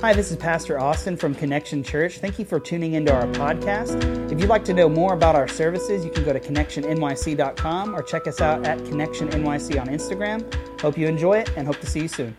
Hi, 0.00 0.12
this 0.12 0.30
is 0.30 0.36
Pastor 0.36 0.78
Austin 0.78 1.16
from 1.16 1.34
Connection 1.34 1.82
Church. 1.82 2.20
Thank 2.20 2.38
you 2.38 2.44
for 2.44 2.60
tuning 2.60 2.94
into 2.94 3.12
our 3.12 3.26
podcast. 3.32 4.30
If 4.30 4.38
you'd 4.38 4.48
like 4.48 4.64
to 4.66 4.72
know 4.72 4.88
more 4.88 5.12
about 5.12 5.34
our 5.34 5.48
services, 5.48 6.04
you 6.04 6.10
can 6.12 6.22
go 6.22 6.32
to 6.32 6.38
connectionnyc.com 6.38 7.96
or 7.96 8.02
check 8.04 8.28
us 8.28 8.40
out 8.40 8.64
at 8.64 8.78
connectionnyc 8.78 9.80
on 9.80 9.88
Instagram. 9.88 10.80
Hope 10.80 10.96
you 10.96 11.08
enjoy 11.08 11.38
it 11.38 11.50
and 11.56 11.66
hope 11.66 11.80
to 11.80 11.86
see 11.86 12.02
you 12.02 12.06
soon. 12.06 12.36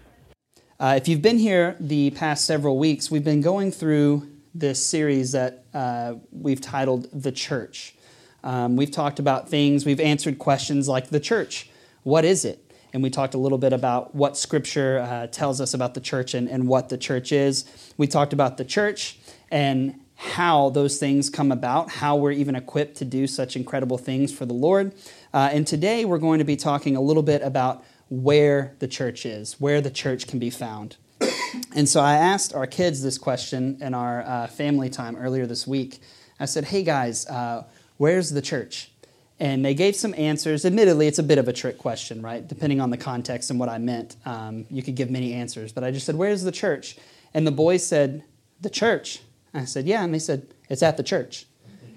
Uh, 0.79 0.93
if 0.95 1.09
you've 1.09 1.21
been 1.21 1.37
here 1.37 1.75
the 1.81 2.11
past 2.11 2.45
several 2.45 2.79
weeks, 2.79 3.11
we've 3.11 3.25
been 3.25 3.41
going 3.41 3.73
through 3.73 4.25
this 4.55 4.83
series 4.83 5.33
that 5.33 5.65
uh, 5.73 6.13
we've 6.31 6.61
titled 6.61 7.09
The 7.11 7.33
Church. 7.33 7.93
Um, 8.41 8.77
we've 8.77 8.89
talked 8.89 9.19
about 9.19 9.49
things, 9.49 9.85
we've 9.85 9.99
answered 9.99 10.39
questions 10.39 10.87
like 10.87 11.09
the 11.09 11.19
church. 11.19 11.69
What 12.03 12.23
is 12.23 12.45
it? 12.45 12.68
And 12.93 13.03
we 13.03 13.09
talked 13.09 13.33
a 13.33 13.37
little 13.37 13.57
bit 13.57 13.73
about 13.73 14.15
what 14.15 14.37
Scripture 14.37 14.99
uh, 14.99 15.27
tells 15.27 15.61
us 15.61 15.73
about 15.73 15.93
the 15.93 16.01
church 16.01 16.33
and, 16.33 16.47
and 16.47 16.67
what 16.67 16.89
the 16.89 16.97
church 16.97 17.31
is. 17.31 17.65
We 17.97 18.07
talked 18.07 18.33
about 18.33 18.57
the 18.57 18.65
church 18.65 19.17
and 19.51 19.99
how 20.15 20.69
those 20.71 20.97
things 20.97 21.29
come 21.29 21.51
about, 21.51 21.89
how 21.89 22.17
we're 22.17 22.31
even 22.31 22.55
equipped 22.55 22.97
to 22.97 23.05
do 23.05 23.25
such 23.25 23.55
incredible 23.55 23.97
things 23.97 24.33
for 24.33 24.45
the 24.45 24.53
Lord. 24.53 24.93
Uh, 25.33 25.49
and 25.53 25.65
today 25.65 26.03
we're 26.03 26.17
going 26.17 26.39
to 26.39 26.45
be 26.45 26.57
talking 26.57 26.95
a 26.95 27.01
little 27.01 27.23
bit 27.23 27.41
about 27.41 27.85
where 28.09 28.75
the 28.79 28.87
church 28.87 29.25
is, 29.25 29.53
where 29.61 29.79
the 29.79 29.91
church 29.91 30.27
can 30.27 30.39
be 30.39 30.49
found. 30.49 30.97
and 31.75 31.87
so 31.87 32.01
I 32.01 32.15
asked 32.15 32.53
our 32.53 32.67
kids 32.67 33.01
this 33.01 33.17
question 33.17 33.77
in 33.81 33.93
our 33.93 34.23
uh, 34.23 34.47
family 34.47 34.89
time 34.89 35.15
earlier 35.15 35.45
this 35.45 35.65
week. 35.65 35.99
I 36.39 36.45
said, 36.45 36.65
Hey 36.65 36.83
guys, 36.83 37.25
uh, 37.27 37.65
where's 37.97 38.31
the 38.31 38.41
church? 38.41 38.91
And 39.39 39.63
they 39.63 39.73
gave 39.73 39.95
some 39.95 40.13
answers. 40.17 40.65
Admittedly, 40.65 41.07
it's 41.07 41.19
a 41.19 41.23
bit 41.23 41.37
of 41.37 41.47
a 41.47 41.53
trick 41.53 41.77
question, 41.77 42.21
right? 42.21 42.45
Depending 42.45 42.81
on 42.81 42.89
the 42.89 42.97
context 42.97 43.49
and 43.49 43.59
what 43.59 43.69
I 43.69 43.77
meant, 43.77 44.17
um, 44.25 44.65
you 44.69 44.83
could 44.83 44.95
give 44.95 45.09
many 45.09 45.33
answers. 45.33 45.71
But 45.71 45.83
I 45.83 45.91
just 45.91 46.05
said, 46.05 46.15
Where's 46.15 46.43
the 46.43 46.51
church? 46.51 46.97
And 47.33 47.47
the 47.47 47.51
boys 47.51 47.85
said, 47.85 48.23
The 48.59 48.69
church. 48.69 49.21
I 49.53 49.65
said, 49.65 49.87
Yeah. 49.87 50.03
And 50.03 50.13
they 50.13 50.19
said, 50.19 50.47
It's 50.69 50.83
at 50.83 50.97
the 50.97 51.03
church. 51.03 51.45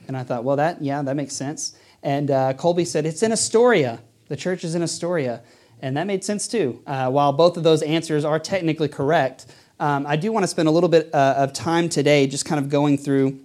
And 0.06 0.16
I 0.16 0.22
thought, 0.22 0.44
Well, 0.44 0.56
that, 0.56 0.82
yeah, 0.82 1.02
that 1.02 1.16
makes 1.16 1.34
sense. 1.34 1.74
And 2.02 2.30
uh, 2.30 2.52
Colby 2.54 2.84
said, 2.84 3.06
It's 3.06 3.22
in 3.22 3.32
Astoria. 3.32 4.00
The 4.28 4.36
church 4.36 4.62
is 4.62 4.74
in 4.74 4.82
Astoria. 4.82 5.42
And 5.80 5.96
that 5.96 6.06
made 6.06 6.22
sense 6.22 6.46
too. 6.46 6.80
Uh, 6.86 7.10
while 7.10 7.32
both 7.32 7.56
of 7.56 7.64
those 7.64 7.82
answers 7.82 8.24
are 8.24 8.38
technically 8.38 8.88
correct, 8.88 9.46
um, 9.80 10.06
I 10.06 10.14
do 10.14 10.30
want 10.30 10.44
to 10.44 10.48
spend 10.48 10.68
a 10.68 10.70
little 10.70 10.88
bit 10.88 11.12
uh, 11.12 11.34
of 11.36 11.52
time 11.52 11.88
today 11.88 12.28
just 12.28 12.44
kind 12.44 12.60
of 12.60 12.68
going 12.70 12.98
through 12.98 13.40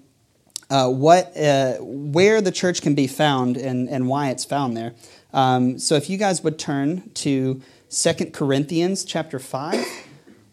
uh, 0.70 0.90
what, 0.90 1.36
uh, 1.38 1.76
where 1.80 2.42
the 2.42 2.52
church 2.52 2.82
can 2.82 2.96
be 2.96 3.08
found 3.08 3.58
and, 3.58 3.90
and 3.90 4.08
why 4.08 4.30
it's 4.30 4.46
found 4.46 4.76
there. 4.76 4.94
Um, 5.34 5.78
so 5.80 5.96
if 5.96 6.10
you 6.10 6.18
guys 6.18 6.44
would 6.44 6.58
turn 6.60 7.10
to 7.16 7.62
2 7.90 8.14
Corinthians 8.32 9.06
chapter 9.06 9.40
5, 9.40 9.86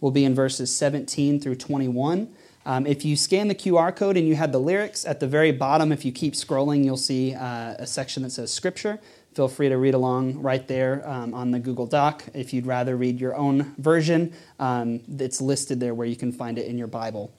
we'll 0.01 0.13
be 0.13 0.25
in 0.25 0.35
verses 0.35 0.75
17 0.75 1.41
through 1.41 1.57
21. 1.57 2.29
Um, 2.67 2.87
if 2.87 3.05
you 3.05 3.17
scan 3.17 3.49
the 3.49 3.55
QR 3.55 3.95
code 3.95 4.17
and 4.17 4.27
you 4.27 4.37
have 4.37 4.53
the 4.53 4.61
lyrics 4.61 5.05
at 5.05 5.21
the 5.21 5.27
very 5.27 5.53
bottom, 5.53 5.93
if 5.93 6.05
you 6.05 6.13
keep 6.13 6.35
scrolling, 6.35 6.85
you'll 6.85 6.97
see 6.97 7.35
uh, 7.35 7.75
a 7.79 7.87
section 7.87 8.23
that 8.23 8.31
says 8.31 8.53
Scripture. 8.53 8.99
Feel 9.35 9.49
free 9.49 9.69
to 9.69 9.77
read 9.77 9.95
along 9.95 10.41
right 10.41 10.67
there 10.69 11.07
um, 11.09 11.35
on 11.35 11.51
the 11.51 11.59
Google 11.59 11.87
Doc. 11.87 12.25
If 12.33 12.55
you'd 12.55 12.67
rather 12.67 12.97
read 12.97 13.21
your 13.21 13.35
own 13.35 13.75
version, 13.79 14.33
um, 14.61 15.01
it's 15.19 15.41
listed 15.41 15.81
there 15.81 15.93
where 15.93 16.07
you 16.07 16.17
can 16.17 16.31
find 16.31 16.57
it 16.57 16.67
in 16.67 16.79
your 16.79 16.87
Bible. 16.87 17.33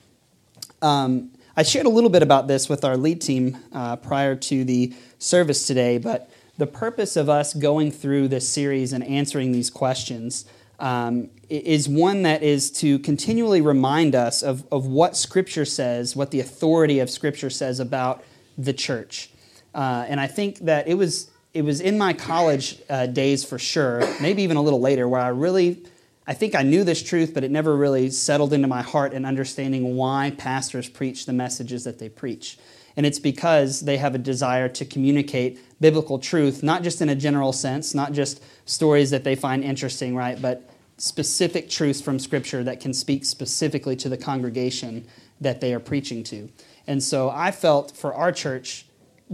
Um, 0.82 1.32
I 1.58 1.64
shared 1.64 1.86
a 1.86 1.90
little 1.90 2.10
bit 2.10 2.22
about 2.22 2.50
this 2.50 2.68
with 2.68 2.84
our 2.84 2.98
lead 2.98 3.22
team 3.22 3.58
uh, 3.72 3.96
prior 3.96 4.36
to 4.36 4.66
the 4.66 4.94
service 5.20 5.66
today, 5.66 5.98
but 5.98 6.30
the 6.58 6.68
purpose 6.68 7.16
of 7.16 7.30
us 7.30 7.54
going 7.54 7.92
through 7.92 8.28
this 8.28 8.48
series 8.48 8.92
and 8.92 9.02
answering 9.06 9.54
these 9.54 9.70
questions 9.70 10.44
um, 10.80 11.30
is 11.48 11.88
one 11.88 12.24
that 12.24 12.44
is 12.44 12.70
to 12.72 13.00
continually 13.00 13.62
remind 13.62 14.16
us 14.16 14.44
of, 14.44 14.68
of 14.70 14.86
what 14.88 15.16
Scripture 15.16 15.64
says, 15.64 16.14
what 16.14 16.32
the 16.32 16.42
authority 16.42 17.00
of 17.00 17.10
Scripture 17.10 17.50
says 17.50 17.80
about 17.80 18.22
the 18.58 18.74
church. 18.74 19.30
Uh, 19.74 20.06
and 20.10 20.20
I 20.20 20.28
think 20.28 20.60
that 20.60 20.90
it 20.90 20.96
was 20.96 21.32
it 21.54 21.64
was 21.64 21.80
in 21.80 21.98
my 21.98 22.12
college 22.12 22.82
uh, 22.90 23.06
days 23.06 23.46
for 23.46 23.58
sure, 23.58 24.02
maybe 24.22 24.44
even 24.44 24.58
a 24.58 24.62
little 24.62 24.82
later, 24.82 25.08
where 25.08 25.22
I 25.22 25.30
really 25.30 25.86
I 26.28 26.34
think 26.34 26.56
I 26.56 26.64
knew 26.64 26.84
this 26.84 27.04
truth, 27.04 27.34
but 27.34 27.44
it 27.44 27.52
never 27.52 27.76
really 27.76 28.10
settled 28.10 28.52
into 28.52 28.68
my 28.68 28.82
heart 28.82 29.14
in 29.14 29.26
understanding 29.26 29.96
why 29.96 30.34
pastors 30.38 30.90
preach 30.90 31.26
the 31.26 31.34
messages 31.34 31.84
that 31.84 32.00
they 32.00 32.10
preach. 32.10 32.58
And 32.98 33.06
it's 33.06 33.20
because 33.20 33.82
they 33.82 33.98
have 33.98 34.16
a 34.16 34.20
desire 34.20 34.70
to 34.70 34.86
communicate 34.86 35.60
biblical 35.82 36.18
truth, 36.18 36.64
not 36.64 36.82
just 36.82 37.02
in 37.02 37.10
a 37.10 37.16
general 37.16 37.54
sense, 37.54 37.94
not 37.94 38.14
just 38.14 38.42
stories 38.66 39.12
that 39.12 39.24
they 39.24 39.36
find 39.36 39.64
interesting, 39.64 40.16
right? 40.16 40.42
But 40.42 40.70
specific 40.98 41.70
truths 41.70 42.02
from 42.02 42.20
Scripture 42.20 42.64
that 42.64 42.80
can 42.80 42.94
speak 42.94 43.26
specifically 43.26 43.96
to 43.98 44.10
the 44.10 44.18
congregation 44.18 45.06
that 45.42 45.62
they 45.62 45.74
are 45.74 45.80
preaching 45.80 46.24
to. 46.24 46.50
And 46.88 47.04
so 47.04 47.30
I 47.30 47.52
felt 47.52 47.96
for 47.96 48.14
our 48.14 48.32
church, 48.32 48.86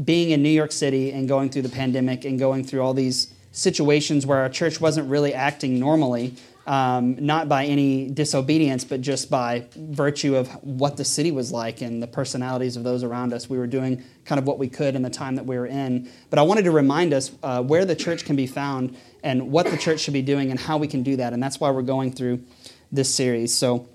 being 0.03 0.31
in 0.31 0.41
New 0.41 0.49
York 0.49 0.71
City 0.71 1.11
and 1.11 1.27
going 1.27 1.49
through 1.49 1.63
the 1.63 1.69
pandemic 1.69 2.25
and 2.25 2.39
going 2.39 2.63
through 2.63 2.81
all 2.81 2.93
these 2.93 3.33
situations 3.51 4.25
where 4.25 4.39
our 4.39 4.49
church 4.49 4.79
wasn't 4.79 5.09
really 5.09 5.33
acting 5.33 5.79
normally, 5.79 6.33
um, 6.67 7.15
not 7.23 7.49
by 7.49 7.65
any 7.65 8.09
disobedience, 8.09 8.83
but 8.83 9.01
just 9.01 9.29
by 9.29 9.65
virtue 9.75 10.35
of 10.35 10.47
what 10.63 10.97
the 10.97 11.03
city 11.03 11.31
was 11.31 11.51
like 11.51 11.81
and 11.81 12.01
the 12.01 12.07
personalities 12.07 12.77
of 12.77 12.83
those 12.83 13.03
around 13.03 13.33
us. 13.33 13.49
We 13.49 13.57
were 13.57 13.67
doing 13.67 14.03
kind 14.25 14.39
of 14.39 14.45
what 14.45 14.59
we 14.59 14.67
could 14.67 14.95
in 14.95 15.01
the 15.01 15.09
time 15.09 15.35
that 15.35 15.45
we 15.45 15.57
were 15.57 15.65
in. 15.65 16.09
But 16.29 16.39
I 16.39 16.43
wanted 16.43 16.65
to 16.65 16.71
remind 16.71 17.13
us 17.13 17.31
uh, 17.41 17.63
where 17.63 17.85
the 17.85 17.95
church 17.95 18.25
can 18.25 18.35
be 18.35 18.47
found 18.47 18.95
and 19.23 19.51
what 19.51 19.65
the 19.65 19.77
church 19.77 20.01
should 20.01 20.13
be 20.13 20.21
doing 20.21 20.51
and 20.51 20.59
how 20.59 20.77
we 20.77 20.87
can 20.87 21.03
do 21.03 21.15
that. 21.15 21.33
And 21.33 21.41
that's 21.41 21.59
why 21.59 21.71
we're 21.71 21.81
going 21.81 22.11
through 22.11 22.43
this 22.91 23.13
series. 23.13 23.55
So 23.55 23.89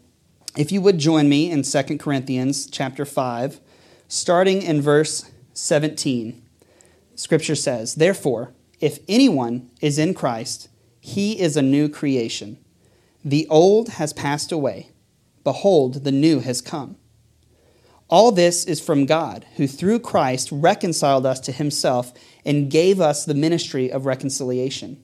if 0.57 0.73
you 0.73 0.81
would 0.81 0.99
join 0.99 1.29
me 1.29 1.51
in 1.51 1.63
2 1.63 1.99
Corinthians 1.99 2.67
chapter 2.67 3.05
5, 3.05 3.61
starting 4.09 4.63
in 4.63 4.81
verse 4.81 5.31
17, 5.55 6.43
Scripture 7.15 7.55
says, 7.55 7.95
Therefore, 7.95 8.53
if 8.81 8.99
anyone 9.09 9.71
is 9.81 9.99
in 9.99 10.15
Christ, 10.15 10.69
he 11.07 11.39
is 11.39 11.57
a 11.57 11.63
new 11.63 11.89
creation. 11.89 12.59
The 13.25 13.47
old 13.49 13.91
has 13.91 14.13
passed 14.13 14.51
away. 14.51 14.91
Behold, 15.45 16.03
the 16.03 16.11
new 16.11 16.41
has 16.41 16.61
come. 16.61 16.97
All 18.11 18.33
this 18.33 18.65
is 18.65 18.81
from 18.81 19.07
God, 19.07 19.47
who 19.55 19.69
through 19.69 20.01
Christ 20.01 20.49
reconciled 20.51 21.25
us 21.25 21.39
to 21.41 21.53
himself 21.53 22.13
and 22.45 22.73
gave 22.73 23.01
us 23.01 23.25
the 23.25 23.35
ministry 23.35 23.89
of 23.89 24.05
reconciliation. 24.05 25.01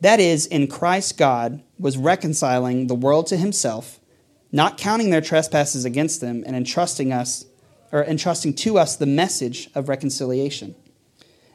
That 0.00 0.18
is, 0.18 0.46
in 0.46 0.66
Christ, 0.66 1.16
God 1.16 1.62
was 1.78 1.96
reconciling 1.96 2.88
the 2.88 2.96
world 2.96 3.28
to 3.28 3.36
himself, 3.36 4.00
not 4.50 4.76
counting 4.76 5.10
their 5.10 5.20
trespasses 5.20 5.84
against 5.84 6.20
them, 6.20 6.42
and 6.44 6.56
entrusting 6.56 7.12
us 7.12 7.44
or 7.92 8.02
entrusting 8.02 8.54
to 8.54 8.76
us 8.76 8.96
the 8.96 9.06
message 9.06 9.70
of 9.76 9.88
reconciliation 9.88 10.74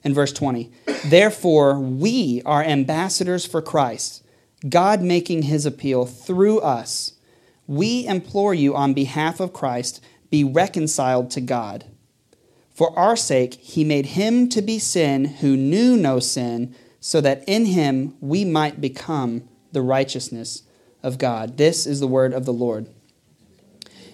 in 0.08 0.14
verse 0.14 0.32
20. 0.32 0.72
Therefore, 1.06 1.78
we 1.78 2.42
are 2.46 2.64
ambassadors 2.64 3.46
for 3.46 3.62
Christ, 3.62 4.24
God 4.68 5.02
making 5.02 5.44
his 5.44 5.66
appeal 5.66 6.06
through 6.06 6.62
us. 6.62 7.14
We 7.68 8.08
implore 8.08 8.54
you 8.54 8.74
on 8.74 8.94
behalf 8.94 9.42
of 9.42 9.52
Christ, 9.52 10.02
be 10.30 10.46
reconciled 10.46 11.30
to 11.32 11.42
God. 11.42 11.84
For 12.74 12.98
our 12.98 13.18
sake, 13.18 13.56
he 13.56 13.84
made 13.84 14.06
him 14.06 14.48
to 14.50 14.62
be 14.62 14.80
sin 14.80 15.26
who 15.26 15.58
knew 15.58 15.98
no 15.98 16.20
sin, 16.20 16.74
so 17.02 17.20
that 17.20 17.44
in 17.46 17.66
him 17.66 18.16
we 18.22 18.46
might 18.46 18.80
become 18.80 19.48
the 19.74 19.82
righteousness 19.82 20.64
of 21.04 21.18
God. 21.18 21.58
This 21.58 21.86
is 21.86 22.00
the 22.00 22.08
word 22.08 22.34
of 22.34 22.46
the 22.46 22.54
Lord. 22.54 22.88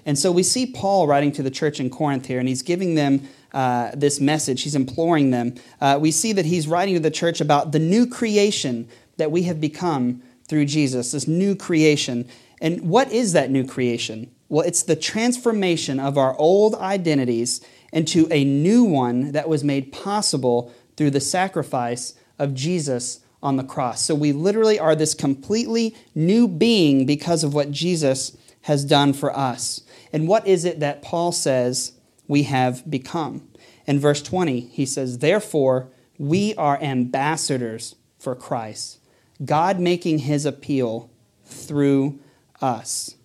And 0.07 0.17
so 0.17 0.31
we 0.31 0.43
see 0.43 0.65
Paul 0.65 1.05
writing 1.05 1.31
to 1.33 1.43
the 1.43 1.51
church 1.51 1.79
in 1.79 1.91
Corinth 1.91 2.25
here, 2.25 2.39
and 2.39 2.49
he's 2.49 2.63
giving 2.63 2.95
them 2.95 3.27
uh, 3.53 3.91
this 3.95 4.19
message. 4.19 4.63
He's 4.63 4.75
imploring 4.75 5.31
them. 5.31 5.55
Uh, 5.79 5.97
we 6.01 6.11
see 6.11 6.33
that 6.33 6.45
he's 6.45 6.67
writing 6.67 6.95
to 6.95 6.99
the 6.99 7.11
church 7.11 7.39
about 7.39 7.71
the 7.71 7.79
new 7.79 8.07
creation 8.07 8.87
that 9.17 9.31
we 9.31 9.43
have 9.43 9.61
become 9.61 10.23
through 10.47 10.65
Jesus, 10.65 11.11
this 11.11 11.27
new 11.27 11.55
creation. 11.55 12.27
And 12.59 12.89
what 12.89 13.11
is 13.11 13.33
that 13.33 13.51
new 13.51 13.65
creation? 13.65 14.31
Well, 14.49 14.65
it's 14.65 14.83
the 14.83 14.95
transformation 14.95 15.99
of 15.99 16.17
our 16.17 16.37
old 16.37 16.75
identities 16.75 17.61
into 17.91 18.27
a 18.31 18.43
new 18.43 18.83
one 18.83 19.31
that 19.31 19.47
was 19.47 19.63
made 19.63 19.91
possible 19.91 20.73
through 20.97 21.11
the 21.11 21.21
sacrifice 21.21 22.15
of 22.39 22.53
Jesus 22.53 23.19
on 23.41 23.57
the 23.57 23.63
cross. 23.63 24.01
So 24.01 24.15
we 24.15 24.31
literally 24.31 24.79
are 24.79 24.95
this 24.95 25.13
completely 25.13 25.95
new 26.15 26.47
being 26.47 27.05
because 27.05 27.43
of 27.43 27.53
what 27.53 27.71
Jesus 27.71 28.35
has 28.61 28.85
done 28.85 29.13
for 29.13 29.35
us. 29.35 29.81
And 30.11 30.27
what 30.27 30.47
is 30.47 30.65
it 30.65 30.79
that 30.79 31.01
Paul 31.01 31.31
says 31.31 31.93
we 32.27 32.43
have 32.43 32.89
become. 32.89 33.47
In 33.85 33.99
verse 33.99 34.21
20, 34.21 34.61
he 34.61 34.85
says, 34.85 35.19
Therefore, 35.19 35.89
we 36.17 36.55
are 36.55 36.81
ambassadors 36.81 37.95
for 38.17 38.35
Christ, 38.35 38.99
God 39.43 39.79
making 39.79 40.19
his 40.19 40.45
appeal 40.45 41.09
through 41.45 42.19
us. 42.61 43.15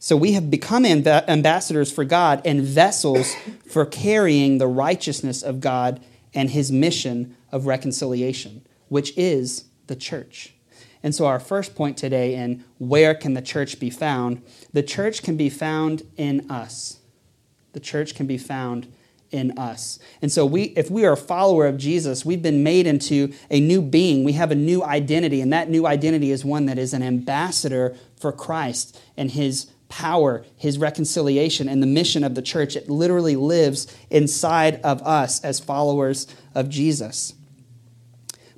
So 0.00 0.16
we 0.16 0.32
have 0.32 0.50
become 0.50 0.84
ambassadors 0.84 1.90
for 1.90 2.04
God 2.04 2.40
and 2.44 2.62
vessels 2.62 3.34
for 3.66 3.84
carrying 3.84 4.58
the 4.58 4.66
righteousness 4.66 5.42
of 5.42 5.60
God 5.60 6.00
and 6.34 6.50
his 6.50 6.70
mission 6.70 7.36
of 7.50 7.66
reconciliation, 7.66 8.64
which 8.88 9.16
is 9.16 9.64
the 9.86 9.96
church. 9.96 10.54
And 11.02 11.14
so, 11.14 11.26
our 11.26 11.40
first 11.40 11.74
point 11.74 11.96
today 11.96 12.34
in 12.34 12.64
where 12.78 13.14
can 13.14 13.34
the 13.34 13.42
church 13.42 13.78
be 13.78 13.90
found? 13.90 14.42
The 14.72 14.82
church 14.82 15.22
can 15.22 15.36
be 15.36 15.48
found 15.48 16.02
in 16.16 16.50
us. 16.50 16.98
The 17.72 17.80
church 17.80 18.14
can 18.14 18.26
be 18.26 18.38
found 18.38 18.92
in 19.30 19.58
us. 19.58 19.98
And 20.22 20.32
so 20.32 20.46
we 20.46 20.64
if 20.76 20.90
we 20.90 21.04
are 21.04 21.12
a 21.12 21.16
follower 21.16 21.66
of 21.66 21.76
Jesus, 21.76 22.24
we've 22.24 22.42
been 22.42 22.62
made 22.62 22.86
into 22.86 23.32
a 23.50 23.60
new 23.60 23.82
being. 23.82 24.24
We 24.24 24.32
have 24.32 24.50
a 24.50 24.54
new 24.54 24.82
identity, 24.82 25.40
and 25.40 25.52
that 25.52 25.68
new 25.68 25.86
identity 25.86 26.30
is 26.30 26.44
one 26.44 26.66
that 26.66 26.78
is 26.78 26.94
an 26.94 27.02
ambassador 27.02 27.96
for 28.18 28.32
Christ 28.32 28.98
and 29.16 29.30
his 29.30 29.66
power, 29.88 30.44
his 30.56 30.78
reconciliation, 30.78 31.68
and 31.68 31.82
the 31.82 31.86
mission 31.86 32.24
of 32.24 32.34
the 32.34 32.42
church. 32.42 32.76
It 32.76 32.90
literally 32.90 33.36
lives 33.36 33.86
inside 34.10 34.80
of 34.82 35.02
us 35.02 35.42
as 35.42 35.60
followers 35.60 36.26
of 36.54 36.68
Jesus. 36.68 37.34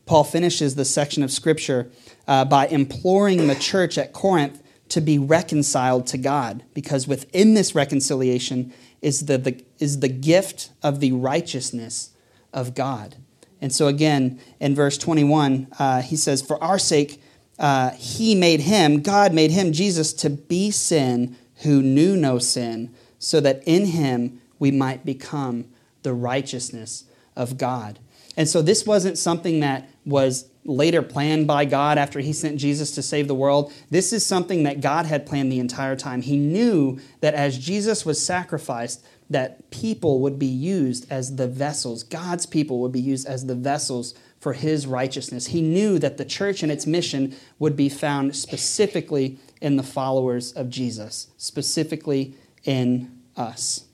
Paul 0.07 0.25
finishes 0.25 0.75
this 0.75 0.93
section 0.93 1.23
of 1.23 1.31
scripture 1.31 1.91
uh, 2.27 2.45
by 2.45 2.67
imploring 2.67 3.47
the 3.47 3.55
church 3.55 3.97
at 3.97 4.13
Corinth 4.13 4.61
to 4.89 5.01
be 5.01 5.21
reconciled 5.21 6.09
to 6.09 6.19
God, 6.19 6.65
because 6.75 7.07
within 7.07 7.55
this 7.55 7.77
reconciliation 7.77 8.73
is 9.03 9.27
the, 9.27 9.39
the, 9.39 9.65
is 9.79 10.01
the 10.01 10.09
gift 10.09 10.71
of 10.83 11.01
the 11.01 11.13
righteousness 11.13 12.11
of 12.53 12.75
God. 12.75 13.17
And 13.61 13.73
so, 13.73 13.89
again, 13.89 14.41
in 14.59 14.75
verse 14.75 14.97
21, 14.97 15.69
uh, 15.79 16.03
he 16.03 16.17
says, 16.17 16.43
For 16.43 16.63
our 16.63 16.79
sake, 16.79 17.23
uh, 17.59 17.91
he 17.91 18.35
made 18.35 18.61
him, 18.61 19.03
God 19.03 19.35
made 19.35 19.51
him, 19.51 19.73
Jesus, 19.73 20.13
to 20.15 20.31
be 20.31 20.71
sin 20.71 21.37
who 21.63 21.83
knew 21.83 22.17
no 22.17 22.39
sin, 22.39 22.95
so 23.19 23.39
that 23.41 23.63
in 23.67 23.87
him 23.87 24.41
we 24.59 24.71
might 24.71 25.05
become 25.05 25.67
the 26.03 26.15
righteousness 26.15 27.05
of 27.37 27.59
God. 27.59 27.99
And 28.37 28.49
so, 28.49 28.63
this 28.63 28.87
wasn't 28.87 29.19
something 29.19 29.61
that 29.61 29.89
was 30.07 30.50
later 30.65 31.03
planned 31.03 31.47
by 31.47 31.65
God 31.65 31.99
after 31.99 32.21
he 32.21 32.33
sent 32.33 32.59
Jesus 32.59 32.91
to 32.93 33.03
save 33.03 33.29
the 33.29 33.35
world. 33.35 33.73
This 33.91 34.13
is 34.13 34.25
something 34.25 34.65
that 34.65 34.81
God 34.81 35.07
had 35.07 35.27
planned 35.27 35.51
the 35.51 35.59
entire 35.59 35.97
time. 35.97 36.23
He 36.23 36.37
knew 36.37 36.99
that 37.21 37.35
as 37.35 37.59
Jesus 37.59 38.05
was 38.05 38.25
sacrificed, 38.25 39.05
that 39.31 39.71
people 39.71 40.21
would 40.21 40.39
be 40.39 40.47
used 40.47 41.11
as 41.11 41.37
the 41.37 41.47
vessels. 41.47 42.03
God's 42.03 42.47
people 42.47 42.81
would 42.81 42.93
be 42.93 43.01
used 43.01 43.27
as 43.27 43.47
the 43.47 43.55
vessels 43.55 44.15
for 44.41 44.55
his 44.55 44.87
righteousness. 44.87 45.47
He 45.47 45.63
knew 45.63 45.99
that 45.99 46.17
the 46.17 46.25
church 46.25 46.63
and 46.63 46.73
its 46.73 46.87
mission 46.87 47.37
would 47.59 47.77
be 47.77 47.89
found 47.89 48.35
specifically 48.35 49.39
in 49.61 49.77
the 49.77 49.83
followers 49.83 50.53
of 50.53 50.69
Jesus, 50.69 51.29
specifically 51.37 52.35
in 52.65 53.21
us. 53.37 53.85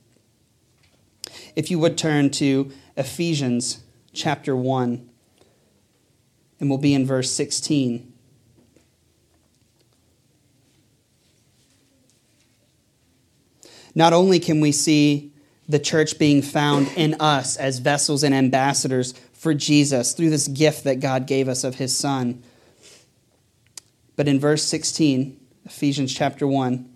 If 1.54 1.70
you 1.70 1.78
would 1.78 1.98
turn 1.98 2.30
to 2.30 2.72
Ephesians 2.96 3.82
chapter 4.12 4.56
1 4.56 5.08
and 6.60 6.68
we'll 6.68 6.78
be 6.78 6.94
in 6.94 7.06
verse 7.06 7.30
16. 7.32 8.12
Not 13.94 14.12
only 14.12 14.38
can 14.38 14.60
we 14.60 14.72
see 14.72 15.32
the 15.68 15.78
church 15.78 16.18
being 16.18 16.42
found 16.42 16.88
in 16.96 17.14
us 17.20 17.56
as 17.56 17.78
vessels 17.78 18.22
and 18.22 18.34
ambassadors 18.34 19.12
for 19.32 19.54
Jesus 19.54 20.12
through 20.12 20.30
this 20.30 20.48
gift 20.48 20.84
that 20.84 21.00
God 21.00 21.26
gave 21.26 21.48
us 21.48 21.64
of 21.64 21.76
his 21.76 21.96
Son, 21.96 22.42
but 24.14 24.28
in 24.28 24.38
verse 24.38 24.62
16, 24.62 25.38
Ephesians 25.64 26.14
chapter 26.14 26.46
1, 26.46 26.88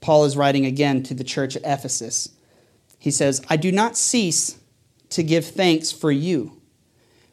Paul 0.00 0.24
is 0.24 0.36
writing 0.36 0.66
again 0.66 1.02
to 1.04 1.14
the 1.14 1.24
church 1.24 1.56
at 1.56 1.62
Ephesus. 1.64 2.28
He 2.98 3.10
says, 3.10 3.44
I 3.50 3.56
do 3.56 3.70
not 3.70 3.96
cease 3.96 4.58
to 5.10 5.22
give 5.22 5.46
thanks 5.46 5.92
for 5.92 6.10
you 6.10 6.55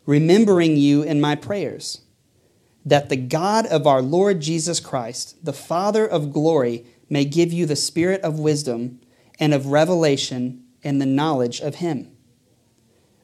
remembering 0.06 0.78
you 0.78 1.04
in 1.04 1.22
my 1.22 1.36
prayers, 1.36 2.02
that 2.86 3.10
the 3.10 3.16
God 3.16 3.66
of 3.68 3.88
our 3.88 4.02
Lord 4.02 4.42
Jesus 4.42 4.80
Christ, 4.80 5.44
the 5.44 5.54
Father 5.54 6.06
of 6.06 6.34
glory, 6.34 6.86
may 7.10 7.26
give 7.26 7.54
you 7.54 7.66
the 7.66 7.76
spirit 7.76 8.22
of 8.22 8.40
wisdom 8.40 9.00
and 9.40 9.54
of 9.54 9.68
revelation 9.68 10.64
and 10.84 11.02
the 11.02 11.06
knowledge 11.06 11.62
of 11.62 11.76
him. 11.76 12.12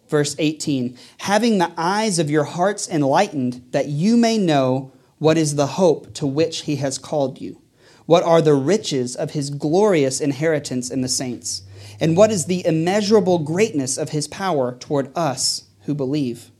Verse 0.07 0.35
18 0.39 0.97
Having 1.19 1.57
the 1.57 1.71
eyes 1.77 2.19
of 2.19 2.29
your 2.29 2.45
hearts 2.45 2.87
enlightened, 2.87 3.65
that 3.71 3.87
you 3.87 4.15
may 4.15 4.37
know 4.37 4.91
what 5.17 5.37
is 5.37 5.55
the 5.55 5.67
hope 5.67 6.13
to 6.15 6.25
which 6.25 6.61
he 6.61 6.77
has 6.77 6.97
called 6.97 7.41
you, 7.41 7.61
what 8.05 8.23
are 8.23 8.41
the 8.41 8.53
riches 8.53 9.15
of 9.15 9.31
his 9.31 9.49
glorious 9.49 10.21
inheritance 10.21 10.89
in 10.89 11.01
the 11.01 11.09
saints, 11.09 11.63
and 11.99 12.15
what 12.15 12.31
is 12.31 12.45
the 12.45 12.65
immeasurable 12.65 13.39
greatness 13.39 13.97
of 13.97 14.09
his 14.09 14.27
power 14.27 14.77
toward 14.79 15.15
us 15.15 15.65
who 15.81 15.93
believe 15.93 16.51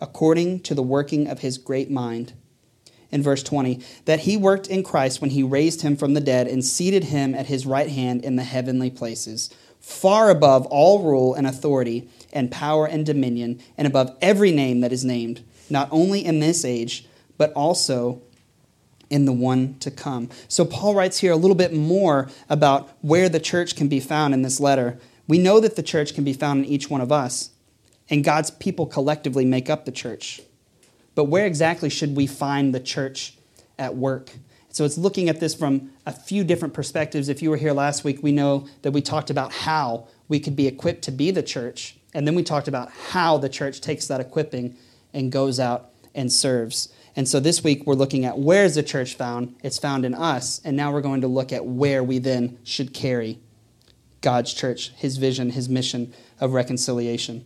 according 0.00 0.60
to 0.60 0.74
the 0.74 0.82
working 0.82 1.26
of 1.26 1.40
his 1.40 1.58
great 1.58 1.90
mind. 1.90 2.32
In 3.10 3.22
verse 3.22 3.42
20, 3.42 3.80
that 4.04 4.20
he 4.20 4.36
worked 4.36 4.66
in 4.66 4.82
Christ 4.82 5.20
when 5.20 5.30
he 5.30 5.42
raised 5.42 5.80
him 5.80 5.96
from 5.96 6.12
the 6.12 6.20
dead 6.20 6.46
and 6.46 6.62
seated 6.62 7.04
him 7.04 7.34
at 7.34 7.46
his 7.46 7.64
right 7.64 7.88
hand 7.88 8.22
in 8.22 8.36
the 8.36 8.44
heavenly 8.44 8.90
places, 8.90 9.48
far 9.80 10.28
above 10.28 10.66
all 10.66 11.02
rule 11.02 11.34
and 11.34 11.46
authority 11.46 12.10
and 12.32 12.50
power 12.50 12.86
and 12.86 13.06
dominion, 13.06 13.60
and 13.78 13.86
above 13.86 14.14
every 14.20 14.52
name 14.52 14.80
that 14.80 14.92
is 14.92 15.06
named, 15.06 15.42
not 15.70 15.88
only 15.90 16.22
in 16.22 16.40
this 16.40 16.66
age, 16.66 17.06
but 17.38 17.50
also 17.54 18.20
in 19.08 19.24
the 19.24 19.32
one 19.32 19.78
to 19.78 19.90
come. 19.90 20.28
So 20.48 20.66
Paul 20.66 20.94
writes 20.94 21.18
here 21.18 21.32
a 21.32 21.36
little 21.36 21.56
bit 21.56 21.72
more 21.72 22.28
about 22.50 22.90
where 23.00 23.30
the 23.30 23.40
church 23.40 23.74
can 23.74 23.88
be 23.88 24.00
found 24.00 24.34
in 24.34 24.42
this 24.42 24.60
letter. 24.60 24.98
We 25.26 25.38
know 25.38 25.60
that 25.60 25.76
the 25.76 25.82
church 25.82 26.14
can 26.14 26.24
be 26.24 26.34
found 26.34 26.64
in 26.64 26.70
each 26.70 26.90
one 26.90 27.00
of 27.00 27.10
us 27.10 27.50
and 28.10 28.24
God's 28.24 28.50
people 28.50 28.86
collectively 28.86 29.44
make 29.44 29.68
up 29.68 29.84
the 29.84 29.92
church. 29.92 30.40
But 31.14 31.24
where 31.24 31.46
exactly 31.46 31.90
should 31.90 32.16
we 32.16 32.26
find 32.26 32.74
the 32.74 32.80
church 32.80 33.36
at 33.78 33.96
work? 33.96 34.30
So 34.70 34.84
it's 34.84 34.98
looking 34.98 35.28
at 35.28 35.40
this 35.40 35.54
from 35.54 35.90
a 36.06 36.12
few 36.12 36.44
different 36.44 36.74
perspectives. 36.74 37.28
If 37.28 37.42
you 37.42 37.50
were 37.50 37.56
here 37.56 37.72
last 37.72 38.04
week, 38.04 38.22
we 38.22 38.32
know 38.32 38.68
that 38.82 38.92
we 38.92 39.00
talked 39.00 39.30
about 39.30 39.52
how 39.52 40.06
we 40.28 40.38
could 40.38 40.54
be 40.54 40.66
equipped 40.66 41.02
to 41.02 41.10
be 41.10 41.30
the 41.30 41.42
church. 41.42 41.96
And 42.14 42.26
then 42.26 42.34
we 42.34 42.42
talked 42.42 42.68
about 42.68 42.90
how 42.90 43.38
the 43.38 43.48
church 43.48 43.80
takes 43.80 44.06
that 44.06 44.20
equipping 44.20 44.76
and 45.12 45.32
goes 45.32 45.58
out 45.58 45.90
and 46.14 46.30
serves. 46.30 46.92
And 47.16 47.28
so 47.28 47.40
this 47.40 47.64
week 47.64 47.86
we're 47.86 47.94
looking 47.94 48.24
at 48.24 48.38
where 48.38 48.64
is 48.64 48.76
the 48.76 48.82
church 48.82 49.14
found? 49.14 49.56
It's 49.62 49.78
found 49.78 50.04
in 50.04 50.14
us. 50.14 50.60
And 50.64 50.76
now 50.76 50.92
we're 50.92 51.00
going 51.00 51.22
to 51.22 51.28
look 51.28 51.52
at 51.52 51.66
where 51.66 52.04
we 52.04 52.18
then 52.18 52.58
should 52.62 52.94
carry 52.94 53.40
God's 54.20 54.54
church, 54.54 54.90
his 54.90 55.16
vision, 55.16 55.50
his 55.50 55.68
mission 55.68 56.12
of 56.40 56.52
reconciliation. 56.52 57.44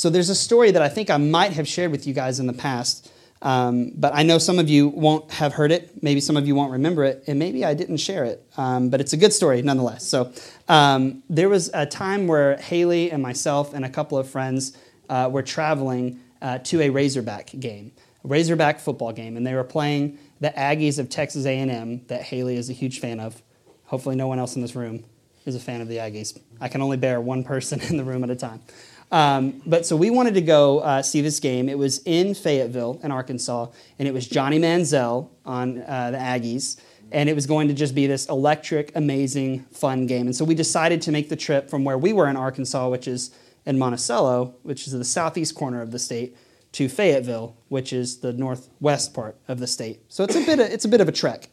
So 0.00 0.08
there's 0.08 0.30
a 0.30 0.34
story 0.34 0.70
that 0.70 0.80
I 0.80 0.88
think 0.88 1.10
I 1.10 1.18
might 1.18 1.52
have 1.52 1.68
shared 1.68 1.90
with 1.90 2.06
you 2.06 2.14
guys 2.14 2.40
in 2.40 2.46
the 2.46 2.54
past, 2.54 3.12
um, 3.42 3.92
but 3.94 4.14
I 4.14 4.22
know 4.22 4.38
some 4.38 4.58
of 4.58 4.70
you 4.70 4.88
won't 4.88 5.30
have 5.30 5.52
heard 5.52 5.70
it. 5.70 6.02
Maybe 6.02 6.22
some 6.22 6.38
of 6.38 6.46
you 6.46 6.54
won't 6.54 6.72
remember 6.72 7.04
it, 7.04 7.22
and 7.26 7.38
maybe 7.38 7.66
I 7.66 7.74
didn't 7.74 7.98
share 7.98 8.24
it. 8.24 8.42
Um, 8.56 8.88
but 8.88 9.02
it's 9.02 9.12
a 9.12 9.18
good 9.18 9.34
story 9.34 9.60
nonetheless. 9.60 10.02
So 10.06 10.32
um, 10.70 11.22
there 11.28 11.50
was 11.50 11.70
a 11.74 11.84
time 11.84 12.28
where 12.28 12.56
Haley 12.56 13.10
and 13.10 13.22
myself 13.22 13.74
and 13.74 13.84
a 13.84 13.90
couple 13.90 14.16
of 14.16 14.26
friends 14.26 14.74
uh, 15.10 15.28
were 15.30 15.42
traveling 15.42 16.18
uh, 16.40 16.60
to 16.60 16.80
a 16.80 16.88
Razorback 16.88 17.50
game, 17.60 17.92
a 18.24 18.28
Razorback 18.28 18.80
football 18.80 19.12
game, 19.12 19.36
and 19.36 19.46
they 19.46 19.54
were 19.54 19.64
playing 19.64 20.18
the 20.40 20.48
Aggies 20.48 20.98
of 20.98 21.10
Texas 21.10 21.44
A&M 21.44 22.06
that 22.06 22.22
Haley 22.22 22.56
is 22.56 22.70
a 22.70 22.72
huge 22.72 23.00
fan 23.00 23.20
of. 23.20 23.42
Hopefully, 23.84 24.16
no 24.16 24.28
one 24.28 24.38
else 24.38 24.56
in 24.56 24.62
this 24.62 24.74
room 24.74 25.04
is 25.44 25.54
a 25.54 25.60
fan 25.60 25.82
of 25.82 25.88
the 25.88 25.98
Aggies. 25.98 26.40
I 26.58 26.68
can 26.68 26.80
only 26.80 26.96
bear 26.96 27.20
one 27.20 27.44
person 27.44 27.80
in 27.90 27.98
the 27.98 28.04
room 28.04 28.24
at 28.24 28.30
a 28.30 28.36
time. 28.36 28.62
Um, 29.12 29.60
but 29.66 29.84
so 29.84 29.96
we 29.96 30.10
wanted 30.10 30.34
to 30.34 30.40
go 30.40 30.80
uh, 30.80 31.02
see 31.02 31.20
this 31.20 31.40
game. 31.40 31.68
It 31.68 31.78
was 31.78 31.98
in 32.04 32.34
Fayetteville, 32.34 33.00
in 33.02 33.10
Arkansas, 33.10 33.66
and 33.98 34.06
it 34.06 34.14
was 34.14 34.26
Johnny 34.26 34.58
Manziel 34.58 35.28
on 35.44 35.82
uh, 35.82 36.12
the 36.12 36.18
Aggies. 36.18 36.80
And 37.12 37.28
it 37.28 37.34
was 37.34 37.46
going 37.46 37.66
to 37.66 37.74
just 37.74 37.92
be 37.92 38.06
this 38.06 38.26
electric, 38.26 38.94
amazing, 38.94 39.64
fun 39.72 40.06
game. 40.06 40.26
And 40.26 40.36
so 40.36 40.44
we 40.44 40.54
decided 40.54 41.02
to 41.02 41.12
make 41.12 41.28
the 41.28 41.34
trip 41.34 41.68
from 41.68 41.82
where 41.82 41.98
we 41.98 42.12
were 42.12 42.28
in 42.28 42.36
Arkansas, 42.36 42.88
which 42.88 43.08
is 43.08 43.32
in 43.66 43.78
Monticello, 43.80 44.54
which 44.62 44.86
is 44.86 44.92
the 44.92 45.04
southeast 45.04 45.56
corner 45.56 45.82
of 45.82 45.90
the 45.90 45.98
state, 45.98 46.36
to 46.72 46.88
Fayetteville, 46.88 47.56
which 47.68 47.92
is 47.92 48.18
the 48.18 48.32
northwest 48.32 49.12
part 49.12 49.36
of 49.48 49.58
the 49.58 49.66
state. 49.66 50.00
So 50.08 50.22
it's 50.22 50.36
a 50.36 50.46
bit 50.46 50.60
of, 50.60 50.70
it's 50.70 50.84
a 50.84 50.88
bit 50.88 51.00
of 51.00 51.08
a 51.08 51.12
trek. 51.12 51.48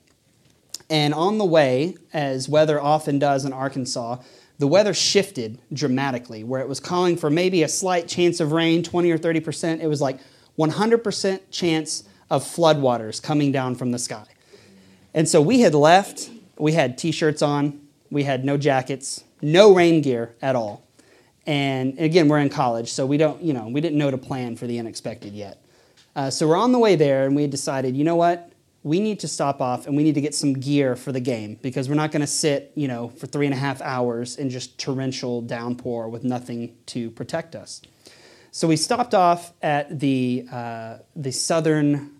And 0.91 1.13
on 1.13 1.39
the 1.39 1.45
way, 1.45 1.97
as 2.13 2.47
weather 2.47 2.79
often 2.79 3.17
does 3.17 3.43
in 3.43 3.51
Arkansas, 3.51 4.17
the 4.59 4.67
weather 4.67 4.93
shifted 4.93 5.59
dramatically, 5.71 6.43
where 6.43 6.61
it 6.61 6.67
was 6.67 6.79
calling 6.79 7.17
for 7.17 7.29
maybe 7.29 7.63
a 7.63 7.67
slight 7.67 8.07
chance 8.07 8.39
of 8.39 8.51
rain, 8.51 8.83
20 8.83 9.11
or 9.11 9.17
30%. 9.17 9.79
It 9.81 9.87
was 9.87 10.01
like 10.01 10.19
100% 10.57 11.39
chance 11.51 12.03
of 12.29 12.43
floodwaters 12.43 13.21
coming 13.21 13.51
down 13.51 13.75
from 13.75 13.91
the 13.91 13.99
sky. 13.99 14.25
And 15.13 15.29
so 15.29 15.41
we 15.41 15.61
had 15.61 15.73
left, 15.73 16.29
we 16.57 16.73
had 16.73 16.97
t 16.97 17.11
shirts 17.11 17.41
on, 17.41 17.81
we 18.09 18.23
had 18.23 18.43
no 18.43 18.57
jackets, 18.57 19.23
no 19.41 19.73
rain 19.73 20.01
gear 20.01 20.35
at 20.41 20.55
all. 20.55 20.83
And 21.45 21.97
again, 21.97 22.27
we're 22.27 22.39
in 22.39 22.49
college, 22.49 22.91
so 22.91 23.05
we 23.05 23.17
don't, 23.17 23.41
you 23.41 23.53
know, 23.53 23.67
we 23.67 23.79
didn't 23.79 23.97
know 23.97 24.11
to 24.11 24.17
plan 24.17 24.57
for 24.57 24.67
the 24.67 24.79
unexpected 24.79 25.33
yet. 25.33 25.63
Uh, 26.15 26.29
so 26.29 26.47
we're 26.47 26.57
on 26.57 26.71
the 26.71 26.79
way 26.79 26.95
there, 26.95 27.25
and 27.25 27.35
we 27.35 27.47
decided, 27.47 27.95
you 27.95 28.03
know 28.03 28.15
what? 28.15 28.51
We 28.87 29.01
need 29.01 29.19
to 29.19 29.27
stop 29.27 29.61
off 29.61 29.85
and 29.85 29.97
we 29.97 30.03
need 30.03 30.15
to 30.15 30.21
get 30.21 30.33
some 30.33 30.53
gear 30.53 30.95
for 30.95 31.11
the 31.11 31.19
game 31.19 31.59
because 31.61 31.89
we're 31.89 31.95
not 31.95 32.09
going 32.11 32.21
to 32.21 32.27
sit, 32.27 32.71
you 32.75 32.87
know, 32.87 33.09
for 33.09 33.27
three 33.27 33.45
and 33.45 33.53
a 33.53 33.57
half 33.57 33.81
hours 33.81 34.37
in 34.37 34.49
just 34.49 34.79
torrential 34.79 35.41
downpour 35.41 36.07
with 36.07 36.23
nothing 36.23 36.73
to 36.85 37.11
protect 37.11 37.53
us. 37.53 37.81
So 38.51 38.65
we 38.67 38.77
stopped 38.77 39.13
off 39.13 39.51
at 39.61 39.99
the, 39.99 40.47
uh, 40.49 40.97
the 41.17 41.31
southern 41.31 42.11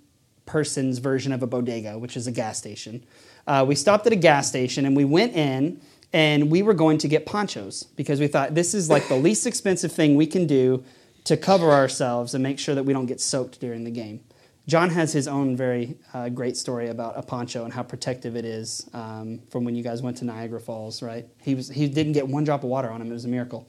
person's 0.46 0.98
version 0.98 1.32
of 1.32 1.42
a 1.42 1.48
bodega, 1.48 1.98
which 1.98 2.18
is 2.18 2.28
a 2.28 2.32
gas 2.34 2.58
station. 2.58 3.06
Uh, 3.48 3.64
we 3.66 3.74
stopped 3.74 4.06
at 4.06 4.12
a 4.12 4.18
gas 4.18 4.50
station 4.50 4.86
and 4.86 4.96
we 4.96 5.06
went 5.06 5.36
in 5.36 5.80
and 6.12 6.52
we 6.52 6.62
were 6.64 6.74
going 6.74 6.98
to 6.98 7.08
get 7.08 7.26
ponchos 7.26 7.84
because 7.96 8.20
we 8.20 8.28
thought 8.28 8.56
this 8.56 8.74
is 8.74 8.90
like 8.90 9.08
the 9.08 9.16
least 9.16 9.48
expensive 9.48 9.92
thing 9.92 10.16
we 10.16 10.28
can 10.28 10.46
do 10.46 10.84
to 11.24 11.38
cover 11.38 11.72
ourselves 11.72 12.34
and 12.34 12.44
make 12.44 12.60
sure 12.60 12.76
that 12.76 12.84
we 12.84 12.92
don't 12.92 13.06
get 13.06 13.22
soaked 13.22 13.62
during 13.62 13.86
the 13.86 13.92
game. 13.92 14.20
John 14.68 14.90
has 14.90 15.14
his 15.14 15.30
own 15.30 15.56
very 15.56 15.98
uh, 16.14 16.28
great 16.28 16.58
story 16.58 16.90
about 16.90 17.18
a 17.18 17.22
poncho 17.22 17.64
and 17.64 17.72
how 17.72 17.84
protective 17.84 18.36
it 18.36 18.44
is 18.44 18.90
um, 18.94 19.40
from 19.50 19.64
when 19.64 19.76
you 19.76 19.84
guys 19.84 20.02
went 20.02 20.18
to 20.18 20.26
Niagara 20.26 20.60
Falls, 20.60 21.02
right? 21.02 21.26
He, 21.42 21.56
was, 21.56 21.70
he 21.70 21.88
didn't 21.88 22.12
get 22.12 22.28
one 22.28 22.44
drop 22.44 22.64
of 22.64 22.70
water 22.70 22.90
on 22.90 23.02
him, 23.02 23.10
it 23.10 23.14
was 23.14 23.24
a 23.24 23.30
miracle. 23.30 23.68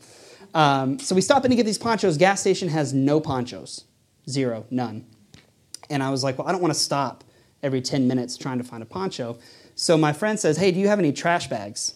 Um, 0.54 0.98
so 0.98 1.14
we 1.14 1.20
stop 1.20 1.44
in 1.44 1.50
to 1.50 1.56
get 1.56 1.66
these 1.66 1.78
ponchos. 1.78 2.16
Gas 2.16 2.40
station 2.40 2.68
has 2.68 2.92
no 2.92 3.20
ponchos, 3.20 3.84
zero, 4.28 4.66
none. 4.70 5.06
And 5.88 6.02
I 6.02 6.10
was 6.10 6.24
like, 6.24 6.36
well, 6.38 6.48
I 6.48 6.52
don't 6.52 6.60
want 6.60 6.74
to 6.74 6.80
stop 6.80 7.22
every 7.62 7.80
10 7.80 8.08
minutes 8.08 8.36
trying 8.36 8.58
to 8.58 8.64
find 8.64 8.82
a 8.82 8.86
poncho. 8.86 9.38
So 9.76 9.96
my 9.96 10.12
friend 10.12 10.38
says, 10.38 10.56
hey, 10.56 10.72
do 10.72 10.80
you 10.80 10.88
have 10.88 10.98
any 10.98 11.12
trash 11.12 11.48
bags? 11.48 11.94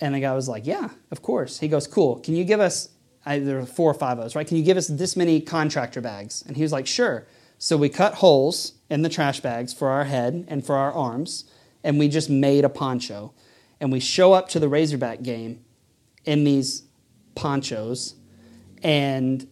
And 0.00 0.14
the 0.14 0.20
guy 0.20 0.32
was 0.34 0.48
like, 0.48 0.66
yeah, 0.66 0.88
of 1.10 1.20
course. 1.20 1.58
He 1.58 1.68
goes, 1.68 1.86
cool. 1.86 2.20
Can 2.20 2.34
you 2.34 2.44
give 2.44 2.60
us, 2.60 2.88
I, 3.26 3.38
there 3.40 3.64
four 3.66 3.90
or 3.90 3.94
five 3.94 4.18
of 4.18 4.24
us, 4.24 4.34
right? 4.34 4.46
Can 4.46 4.56
you 4.56 4.62
give 4.62 4.76
us 4.78 4.86
this 4.86 5.16
many 5.16 5.40
contractor 5.40 6.00
bags? 6.00 6.42
And 6.46 6.56
he 6.56 6.62
was 6.62 6.72
like, 6.72 6.86
sure. 6.86 7.26
So 7.58 7.76
we 7.76 7.88
cut 7.88 8.14
holes 8.14 8.74
in 8.88 9.02
the 9.02 9.08
trash 9.08 9.40
bags 9.40 9.74
for 9.74 9.90
our 9.90 10.04
head 10.04 10.46
and 10.48 10.64
for 10.64 10.76
our 10.76 10.92
arms, 10.92 11.44
and 11.82 11.98
we 11.98 12.08
just 12.08 12.30
made 12.30 12.64
a 12.64 12.68
poncho. 12.68 13.32
And 13.80 13.92
we 13.92 14.00
show 14.00 14.32
up 14.32 14.48
to 14.50 14.60
the 14.60 14.68
Razorback 14.68 15.22
game 15.22 15.64
in 16.24 16.44
these 16.44 16.84
ponchos, 17.34 18.14
and 18.82 19.46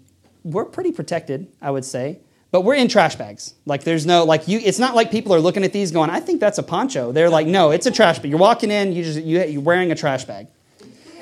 we're 0.44 0.64
pretty 0.64 0.92
protected, 0.92 1.48
I 1.60 1.70
would 1.72 1.84
say. 1.84 2.20
But 2.52 2.60
we're 2.62 2.76
in 2.76 2.88
trash 2.88 3.16
bags. 3.16 3.54
Like 3.66 3.82
there's 3.82 4.06
no 4.06 4.24
like 4.24 4.46
you. 4.46 4.60
It's 4.60 4.78
not 4.78 4.94
like 4.94 5.10
people 5.10 5.34
are 5.34 5.40
looking 5.40 5.64
at 5.64 5.72
these 5.72 5.90
going, 5.90 6.10
"I 6.10 6.20
think 6.20 6.40
that's 6.40 6.58
a 6.58 6.62
poncho." 6.62 7.10
They're 7.12 7.28
like, 7.28 7.46
"No, 7.46 7.70
it's 7.70 7.86
a 7.86 7.90
trash 7.90 8.18
bag." 8.18 8.30
You're 8.30 8.38
walking 8.38 8.70
in, 8.70 8.92
you 8.92 9.02
just 9.02 9.20
you, 9.20 9.42
you're 9.42 9.60
wearing 9.60 9.90
a 9.90 9.96
trash 9.96 10.24
bag. 10.24 10.46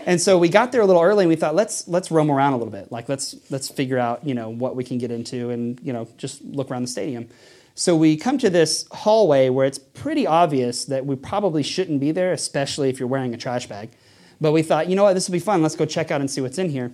And 0.06 0.20
so 0.20 0.38
we 0.38 0.49
got 0.49 0.70
there 0.70 0.82
a 0.82 0.87
little 0.87 1.02
early 1.02 1.25
and 1.25 1.28
we 1.28 1.37
thought 1.37 1.54
let's 1.54 1.88
let's 1.88 2.11
roam 2.11 2.30
around 2.30 2.52
a 2.52 2.58
little 2.58 2.73
bit. 2.73 2.92
Like 2.92 3.08
let's 3.08 3.34
let's 3.50 3.68
figure 3.68 3.99
out, 3.99 4.25
you 4.26 4.34
know, 4.34 4.50
what 4.50 4.76
we 4.76 4.84
can 4.84 4.99
get 4.99 5.11
into 5.11 5.50
and, 5.50 5.80
you 5.82 5.92
know, 5.92 6.06
just 6.18 6.42
look 6.42 6.70
around 6.70 6.82
the 6.82 6.88
stadium. 6.88 7.28
So 7.75 7.96
we 7.96 8.16
come 8.16 8.38
to 8.38 8.50
this 8.50 8.87
hallway 8.92 9.49
where 9.49 9.66
it's 9.66 9.78
pretty 9.78 10.26
obvious 10.26 10.84
that 10.84 11.06
we 11.06 11.16
probably 11.16 11.62
shouldn't 11.62 12.00
be 12.00 12.12
there, 12.12 12.32
especially 12.32 12.88
if 12.88 13.00
you're 13.00 13.08
wearing 13.08 13.34
a 13.34 13.37
trash 13.37 13.66
bag. 13.66 13.90
But 14.40 14.52
we 14.52 14.62
thought, 14.62 14.88
you 14.88 14.94
know 14.94 15.04
what, 15.04 15.14
this 15.14 15.28
will 15.28 15.32
be 15.32 15.40
fun. 15.40 15.62
Let's 15.62 15.75
go 15.75 15.87
check 15.87 16.11
out 16.11 16.20
and 16.20 16.30
see 16.30 16.40
what's 16.40 16.58
in 16.58 16.68
here. 16.68 16.92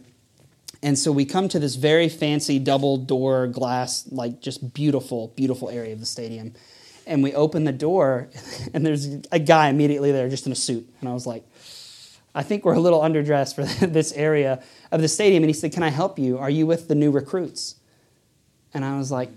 And 0.83 0.99
so 0.99 1.13
we 1.13 1.27
come 1.27 1.49
to 1.51 1.59
this 1.59 1.75
very 1.75 2.09
fancy 2.09 2.59
double 2.59 2.97
door 2.97 3.47
glass, 3.47 4.07
like 4.11 4.41
just 4.41 4.73
beautiful, 4.73 5.29
beautiful 5.37 5.69
area 5.69 5.93
of 5.93 6.01
the 6.01 6.07
stadium. 6.07 6.55
And 7.07 7.23
we 7.23 7.35
open 7.35 7.65
the 7.65 7.73
door, 7.73 8.31
and 8.75 8.87
there's 8.87 9.07
a 9.33 9.39
guy 9.39 9.69
immediately 9.69 10.13
there 10.13 10.29
just 10.29 10.47
in 10.47 10.53
a 10.53 10.57
suit. 10.57 10.89
And 11.01 11.09
I 11.09 11.13
was 11.13 11.27
like, 11.27 11.45
I 12.35 12.43
think 12.43 12.65
we're 12.65 12.75
a 12.75 12.81
little 12.81 13.01
underdressed 13.01 13.55
for 13.55 13.65
this 13.87 14.13
area 14.13 14.63
of 14.93 15.01
the 15.01 15.09
stadium. 15.09 15.43
And 15.43 15.49
he 15.49 15.55
said, 15.55 15.73
Can 15.73 15.83
I 15.83 15.91
help 15.91 16.19
you? 16.19 16.39
Are 16.39 16.51
you 16.51 16.67
with 16.67 16.89
the 16.89 16.95
new 16.95 17.11
recruits? 17.11 17.77
And 18.73 18.85
I 18.85 18.97
was 18.97 19.11
like, 19.11 19.31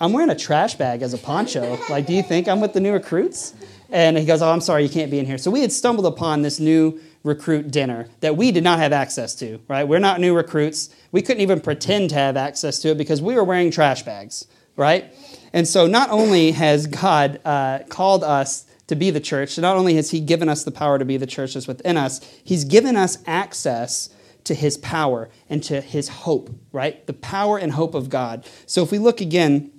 I'm 0.00 0.12
wearing 0.12 0.30
a 0.30 0.36
trash 0.36 0.74
bag 0.74 1.02
as 1.02 1.14
a 1.14 1.18
poncho. 1.18 1.78
Like, 1.88 2.06
do 2.06 2.12
you 2.12 2.24
think 2.24 2.48
I'm 2.48 2.60
with 2.60 2.72
the 2.72 2.80
new 2.80 2.92
recruits? 2.92 3.54
And 3.88 4.18
he 4.18 4.24
goes, 4.24 4.42
Oh, 4.42 4.50
I'm 4.50 4.60
sorry, 4.60 4.82
you 4.82 4.88
can't 4.88 5.10
be 5.10 5.18
in 5.18 5.26
here. 5.26 5.38
So 5.38 5.50
we 5.50 5.60
had 5.60 5.70
stumbled 5.70 6.06
upon 6.06 6.42
this 6.42 6.58
new 6.58 7.00
recruit 7.22 7.70
dinner 7.70 8.08
that 8.20 8.36
we 8.36 8.50
did 8.50 8.64
not 8.64 8.80
have 8.80 8.92
access 8.92 9.34
to, 9.36 9.60
right? 9.68 9.84
We're 9.84 10.00
not 10.00 10.18
new 10.18 10.34
recruits. 10.34 10.90
We 11.12 11.22
couldn't 11.22 11.42
even 11.42 11.60
pretend 11.60 12.10
to 12.10 12.16
have 12.16 12.36
access 12.36 12.80
to 12.80 12.88
it 12.88 12.98
because 12.98 13.22
we 13.22 13.34
were 13.34 13.44
wearing 13.44 13.70
trash 13.70 14.02
bags, 14.02 14.46
right? 14.76 15.14
And 15.52 15.68
so 15.68 15.86
not 15.86 16.10
only 16.10 16.52
has 16.52 16.86
God 16.88 17.40
uh, 17.44 17.80
called 17.88 18.24
us 18.24 18.66
to 18.86 18.96
be 18.96 19.10
the 19.10 19.20
church. 19.20 19.58
Not 19.58 19.76
only 19.76 19.94
has 19.94 20.10
He 20.10 20.20
given 20.20 20.48
us 20.48 20.64
the 20.64 20.70
power 20.70 20.98
to 20.98 21.04
be 21.04 21.16
the 21.16 21.26
church 21.26 21.54
that's 21.54 21.68
within 21.68 21.96
us, 21.96 22.20
He's 22.42 22.64
given 22.64 22.96
us 22.96 23.18
access 23.26 24.10
to 24.44 24.54
His 24.54 24.76
power 24.78 25.30
and 25.48 25.62
to 25.64 25.80
His 25.80 26.08
hope, 26.08 26.50
right? 26.72 27.06
The 27.06 27.12
power 27.12 27.58
and 27.58 27.72
hope 27.72 27.94
of 27.94 28.10
God. 28.10 28.46
So 28.66 28.82
if 28.82 28.90
we 28.90 28.98
look 28.98 29.20
again 29.20 29.70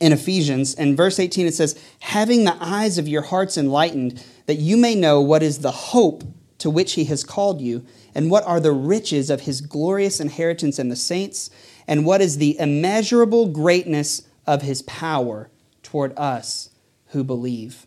in 0.00 0.12
Ephesians, 0.12 0.74
in 0.74 0.96
verse 0.96 1.18
18, 1.18 1.46
it 1.46 1.54
says, 1.54 1.80
Having 2.00 2.44
the 2.44 2.56
eyes 2.60 2.98
of 2.98 3.08
your 3.08 3.22
hearts 3.22 3.56
enlightened, 3.56 4.24
that 4.46 4.56
you 4.56 4.76
may 4.76 4.94
know 4.94 5.20
what 5.20 5.42
is 5.42 5.60
the 5.60 5.72
hope 5.72 6.22
to 6.58 6.70
which 6.70 6.94
He 6.94 7.04
has 7.04 7.24
called 7.24 7.60
you, 7.60 7.84
and 8.14 8.30
what 8.30 8.44
are 8.44 8.60
the 8.60 8.72
riches 8.72 9.28
of 9.28 9.42
His 9.42 9.60
glorious 9.60 10.20
inheritance 10.20 10.78
in 10.78 10.88
the 10.88 10.96
saints, 10.96 11.50
and 11.86 12.06
what 12.06 12.20
is 12.20 12.38
the 12.38 12.58
immeasurable 12.58 13.46
greatness 13.48 14.22
of 14.46 14.62
His 14.62 14.82
power 14.82 15.50
toward 15.82 16.16
us 16.16 16.70
who 17.08 17.22
believe. 17.24 17.85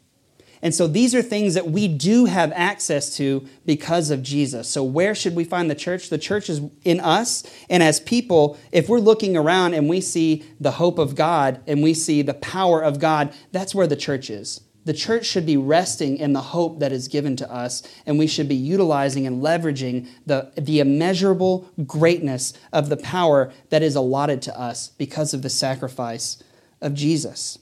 And 0.61 0.75
so 0.75 0.87
these 0.87 1.15
are 1.15 1.21
things 1.21 1.53
that 1.53 1.69
we 1.69 1.87
do 1.87 2.25
have 2.25 2.51
access 2.53 3.15
to 3.17 3.47
because 3.65 4.11
of 4.11 4.21
Jesus. 4.21 4.67
So 4.67 4.83
where 4.83 5.15
should 5.15 5.35
we 5.35 5.43
find 5.43 5.69
the 5.69 5.75
church? 5.75 6.09
The 6.09 6.17
church 6.17 6.49
is 6.49 6.61
in 6.83 6.99
us. 6.99 7.43
And 7.69 7.81
as 7.81 7.99
people, 8.01 8.57
if 8.71 8.89
we're 8.89 8.99
looking 8.99 9.37
around 9.37 9.73
and 9.73 9.87
we 9.87 10.01
see 10.01 10.45
the 10.59 10.71
hope 10.71 10.99
of 10.99 11.15
God 11.15 11.61
and 11.65 11.81
we 11.81 11.93
see 11.93 12.21
the 12.21 12.33
power 12.33 12.81
of 12.81 12.99
God, 12.99 13.33
that's 13.51 13.73
where 13.73 13.87
the 13.87 13.95
church 13.95 14.29
is. 14.29 14.61
The 14.85 14.93
church 14.93 15.25
should 15.25 15.45
be 15.45 15.57
resting 15.57 16.17
in 16.17 16.33
the 16.33 16.41
hope 16.41 16.79
that 16.79 16.91
is 16.91 17.09
given 17.09 17.35
to 17.35 17.53
us, 17.53 17.83
and 18.05 18.17
we 18.17 18.27
should 18.27 18.47
be 18.47 18.55
utilizing 18.55 19.27
and 19.27 19.43
leveraging 19.43 20.07
the, 20.25 20.51
the 20.57 20.79
immeasurable 20.79 21.69
greatness 21.85 22.53
of 22.73 22.89
the 22.89 22.97
power 22.97 23.51
that 23.69 23.83
is 23.83 23.95
allotted 23.95 24.41
to 24.43 24.59
us 24.59 24.89
because 24.97 25.33
of 25.33 25.41
the 25.41 25.49
sacrifice 25.49 26.41
of 26.81 26.93
Jesus. 26.93 27.59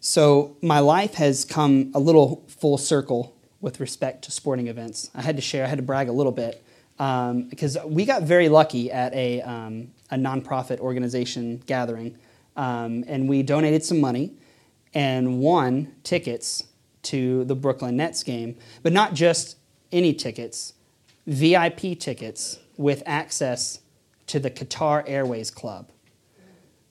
So 0.00 0.56
my 0.62 0.80
life 0.80 1.14
has 1.14 1.44
come 1.44 1.92
a 1.94 2.00
little 2.00 2.42
full 2.48 2.78
circle 2.78 3.36
with 3.60 3.80
respect 3.80 4.24
to 4.24 4.30
sporting 4.30 4.68
events. 4.68 5.10
I 5.14 5.20
had 5.20 5.36
to 5.36 5.42
share, 5.42 5.64
I 5.64 5.68
had 5.68 5.76
to 5.76 5.84
brag 5.84 6.08
a 6.08 6.12
little 6.12 6.32
bit 6.32 6.64
um, 6.98 7.44
because 7.44 7.76
we 7.84 8.06
got 8.06 8.22
very 8.22 8.48
lucky 8.48 8.90
at 8.90 9.12
a, 9.12 9.42
um, 9.42 9.90
a 10.10 10.16
nonprofit 10.16 10.80
organization 10.80 11.62
gathering, 11.66 12.16
um, 12.56 13.04
and 13.08 13.28
we 13.28 13.42
donated 13.42 13.84
some 13.84 14.00
money 14.00 14.32
and 14.94 15.40
won 15.40 15.94
tickets 16.02 16.64
to 17.02 17.44
the 17.44 17.54
Brooklyn 17.54 17.96
Nets 17.96 18.22
game, 18.22 18.56
but 18.82 18.92
not 18.94 19.12
just 19.12 19.56
any 19.92 20.14
tickets, 20.14 20.72
VIP 21.26 21.98
tickets 21.98 22.58
with 22.78 23.02
access 23.04 23.80
to 24.26 24.38
the 24.38 24.50
Qatar 24.50 25.04
Airways 25.06 25.50
Club. 25.50 25.90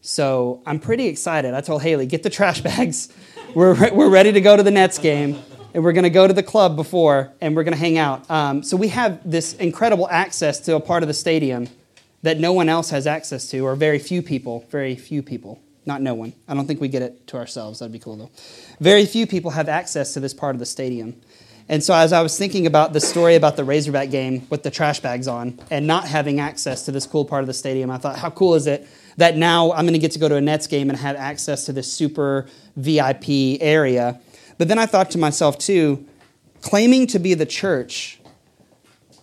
So 0.01 0.61
I'm 0.65 0.79
pretty 0.79 1.07
excited. 1.07 1.53
I 1.53 1.61
told 1.61 1.81
Haley, 1.81 2.05
get 2.05 2.23
the 2.23 2.29
trash 2.29 2.61
bags. 2.61 3.09
We're, 3.55 3.91
we're 3.91 4.09
ready 4.09 4.31
to 4.33 4.41
go 4.41 4.55
to 4.55 4.61
the 4.61 4.69
Nets 4.69 4.99
game. 4.99 5.41
And 5.73 5.83
we're 5.83 5.93
going 5.93 6.03
to 6.03 6.11
go 6.11 6.27
to 6.27 6.33
the 6.33 6.43
club 6.43 6.75
before 6.75 7.31
and 7.41 7.55
we're 7.55 7.63
going 7.63 7.73
to 7.73 7.79
hang 7.79 7.97
out. 7.97 8.29
Um, 8.29 8.61
so 8.61 8.77
we 8.77 8.89
have 8.89 9.19
this 9.29 9.53
incredible 9.53 10.07
access 10.09 10.59
to 10.61 10.75
a 10.75 10.79
part 10.79 11.01
of 11.01 11.07
the 11.07 11.13
stadium 11.15 11.67
that 12.21 12.39
no 12.39 12.53
one 12.53 12.69
else 12.69 12.89
has 12.89 13.07
access 13.07 13.49
to, 13.49 13.59
or 13.59 13.75
very 13.75 13.99
few 13.99 14.21
people, 14.21 14.65
very 14.69 14.95
few 14.95 15.23
people. 15.23 15.59
Not 15.85 16.01
no 16.01 16.13
one. 16.13 16.33
I 16.47 16.53
don't 16.53 16.67
think 16.67 16.81
we 16.81 16.87
get 16.87 17.01
it 17.01 17.25
to 17.27 17.37
ourselves. 17.37 17.79
That'd 17.79 17.91
be 17.91 17.99
cool 17.99 18.17
though. 18.17 18.29
Very 18.79 19.05
few 19.05 19.25
people 19.25 19.51
have 19.51 19.69
access 19.69 20.13
to 20.13 20.19
this 20.19 20.33
part 20.33 20.55
of 20.55 20.59
the 20.59 20.65
stadium. 20.65 21.19
And 21.67 21.83
so, 21.83 21.93
as 21.93 22.13
I 22.13 22.21
was 22.21 22.37
thinking 22.37 22.65
about 22.65 22.93
the 22.93 22.99
story 22.99 23.35
about 23.35 23.55
the 23.55 23.63
Razorback 23.63 24.09
game 24.09 24.47
with 24.49 24.63
the 24.63 24.71
trash 24.71 24.99
bags 24.99 25.27
on 25.27 25.59
and 25.69 25.85
not 25.85 26.07
having 26.07 26.39
access 26.39 26.83
to 26.85 26.91
this 26.91 27.05
cool 27.05 27.25
part 27.25 27.41
of 27.41 27.47
the 27.47 27.53
stadium, 27.53 27.91
I 27.91 27.97
thought, 27.97 28.17
how 28.17 28.31
cool 28.31 28.55
is 28.55 28.65
it 28.65 28.87
that 29.19 29.38
now 29.38 29.71
I'm 29.71 29.85
going 29.85 29.93
to 29.93 29.99
get 29.99 30.11
to 30.13 30.19
go 30.19 30.27
to 30.27 30.35
a 30.35 30.41
Nets 30.41 30.67
game 30.67 30.89
and 30.89 30.97
have 30.97 31.15
access 31.15 31.65
to 31.65 31.73
this 31.73 31.91
super 31.91 32.47
VIP 32.75 33.61
area? 33.61 34.19
But 34.57 34.67
then 34.67 34.79
I 34.79 34.85
thought 34.85 35.11
to 35.11 35.17
myself, 35.17 35.57
too, 35.57 36.05
claiming 36.61 37.07
to 37.07 37.19
be 37.19 37.33
the 37.33 37.45
church, 37.45 38.19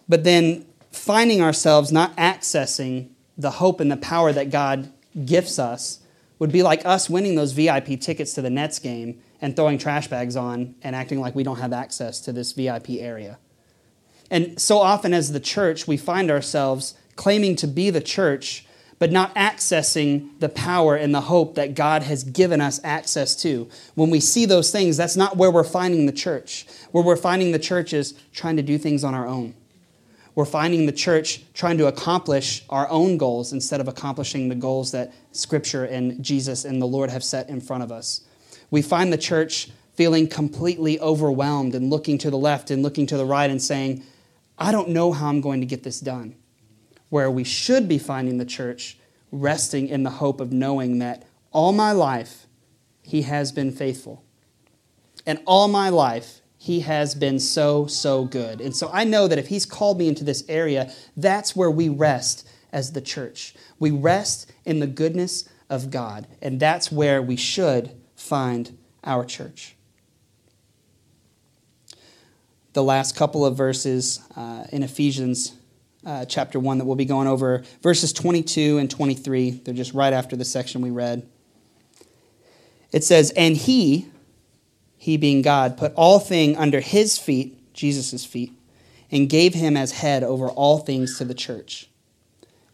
but 0.09 0.25
then 0.25 0.65
finding 0.93 1.43
ourselves 1.43 1.93
not 1.93 2.17
accessing 2.17 3.11
the 3.37 3.53
hope 3.53 3.81
and 3.81 3.91
the 3.91 3.97
power 3.97 4.33
that 4.33 4.51
God 4.51 4.91
gifts 5.25 5.59
us 5.59 6.01
would 6.39 6.53
be 6.53 6.63
like 6.63 6.85
us 6.85 7.09
winning 7.09 7.35
those 7.35 7.53
VIP 7.53 8.01
tickets 8.01 8.35
to 8.35 8.43
the 8.43 8.51
Nets 8.51 8.79
game 8.79 9.21
and 9.41 9.57
throwing 9.57 9.79
trash 9.79 10.09
bags 10.09 10.37
on 10.37 10.75
and 10.83 10.97
acting 10.97 11.21
like 11.21 11.35
we 11.35 11.43
don't 11.43 11.59
have 11.59 11.73
access 11.73 12.21
to 12.21 12.33
this 12.33 12.53
VIP 12.53 12.91
area. 12.91 13.39
And 14.31 14.61
so 14.61 14.79
often, 14.79 15.15
as 15.15 15.33
the 15.33 15.41
church, 15.41 15.87
we 15.87 15.97
find 15.97 16.31
ourselves 16.31 16.95
claiming 17.15 17.57
to 17.57 17.67
be 17.67 17.91
the 17.91 18.01
church, 18.01 18.66
but 18.99 19.13
not 19.13 19.35
accessing 19.35 20.31
the 20.41 20.49
power 20.49 20.97
and 20.97 21.15
the 21.15 21.21
hope 21.23 21.55
that 21.57 21.75
God 21.75 22.03
has 22.03 22.25
given 22.25 22.61
us 22.61 22.81
access 22.83 23.37
to. 23.43 23.69
When 23.95 24.11
we 24.11 24.21
see 24.21 24.47
those 24.47 24.71
things, 24.71 24.97
that's 24.97 25.17
not 25.17 25.37
where 25.37 25.51
we're 25.51 25.65
finding 25.65 26.07
the 26.07 26.13
church. 26.13 26.67
Where 26.93 27.05
we're 27.05 27.17
finding 27.17 27.53
the 27.53 27.59
church 27.59 27.93
is 27.93 28.15
trying 28.33 28.57
to 28.57 28.63
do 28.63 28.79
things 28.79 29.05
on 29.05 29.15
our 29.15 29.27
own. 29.27 29.55
We're 30.35 30.45
finding 30.45 30.85
the 30.85 30.93
church 30.93 31.43
trying 31.55 31.79
to 31.79 31.87
accomplish 31.87 32.65
our 32.69 32.89
own 32.91 33.17
goals 33.17 33.53
instead 33.53 33.81
of 33.81 33.89
accomplishing 33.89 34.49
the 34.49 34.55
goals 34.55 34.93
that 34.93 35.13
Scripture 35.33 35.85
and 35.85 36.23
Jesus 36.23 36.65
and 36.65 36.81
the 36.81 36.87
Lord 36.87 37.11
have 37.11 37.25
set 37.25 37.49
in 37.49 37.61
front 37.61 37.83
of 37.83 37.91
us. 37.91 38.23
We 38.71 38.83
find 38.83 39.13
the 39.13 39.19
church 39.19 39.71
feeling 39.95 40.29
completely 40.29 41.01
overwhelmed 41.01 41.75
and 41.75 41.89
looking 41.89 42.19
to 42.19 42.31
the 42.31 42.37
left 42.37 42.71
and 42.71 42.83
looking 42.83 43.07
to 43.07 43.17
the 43.17 43.25
right 43.25 43.51
and 43.51 43.63
saying, 43.63 44.03
I 44.59 44.73
don't 44.73 44.91
know 44.91 45.13
how 45.13 45.29
I'm 45.29 45.41
going 45.41 45.61
to 45.61 45.67
get 45.67 45.83
this 45.83 46.01
done. 46.01 46.35
Where 47.09 47.31
we 47.31 47.45
should 47.45 47.89
be 47.89 47.99
finding 47.99 48.39
the 48.39 48.45
church 48.45 48.99
resting 49.33 49.89
in 49.89 50.03
the 50.03 50.11
hope 50.11 50.41
of 50.41 50.53
knowing 50.53 50.99
that 50.99 51.25
all 51.53 51.73
my 51.73 51.93
life 51.93 52.47
He 53.03 53.23
has 53.23 53.53
been 53.53 53.73
faithful. 53.73 54.25
And 55.25 55.41
all 55.47 55.69
my 55.69 55.89
life 55.89 56.41
He 56.57 56.81
has 56.81 57.15
been 57.15 57.39
so, 57.39 57.87
so 57.87 58.25
good. 58.25 58.61
And 58.61 58.75
so 58.75 58.91
I 58.93 59.05
know 59.05 59.29
that 59.29 59.39
if 59.39 59.49
He's 59.49 59.67
called 59.67 59.99
me 59.99 60.09
into 60.09 60.25
this 60.25 60.45
area, 60.49 60.93
that's 61.17 61.55
where 61.57 61.71
we 61.71 61.89
rest 61.89 62.49
as 62.73 62.93
the 62.93 63.01
church. 63.01 63.55
We 63.79 63.91
rest 63.91 64.53
in 64.65 64.81
the 64.81 64.87
goodness 64.87 65.49
of 65.71 65.91
God. 65.91 66.27
And 66.43 66.61
that's 66.61 66.93
where 66.93 67.23
we 67.23 67.37
should 67.37 67.97
find 68.15 68.77
our 69.05 69.25
church. 69.25 69.77
The 72.73 72.83
last 72.83 73.17
couple 73.17 73.47
of 73.47 73.57
verses 73.57 74.21
uh, 74.37 74.65
in 74.71 74.83
Ephesians 74.83 75.55
uh, 76.07 76.25
chapter 76.25 76.61
1 76.61 76.79
that 76.79 76.85
we'll 76.85 76.95
be 76.95 77.05
going 77.05 77.27
over, 77.27 77.65
verses 77.83 78.13
22 78.13 78.79
and 78.79 78.89
23. 78.89 79.51
They're 79.51 79.75
just 79.75 79.93
right 79.93 80.13
after 80.13 80.37
the 80.37 80.45
section 80.45 80.81
we 80.81 80.91
read. 80.91 81.29
It 82.93 83.03
says, 83.03 83.33
And 83.33 83.57
he, 83.57 84.07
he 84.97 85.17
being 85.17 85.43
God, 85.43 85.77
put 85.77 85.93
all 85.95 86.21
thing 86.21 86.57
under 86.57 86.81
his 86.81 87.19
feet, 87.19 87.75
Jesus' 87.75 88.25
feet, 88.25 88.53
and 89.11 89.29
gave 89.29 89.53
him 89.55 89.77
as 89.77 89.93
head 89.93 90.23
over 90.23 90.49
all 90.49 90.79
things 90.79 91.19
to 91.19 91.25
the 91.25 91.35
church, 91.35 91.91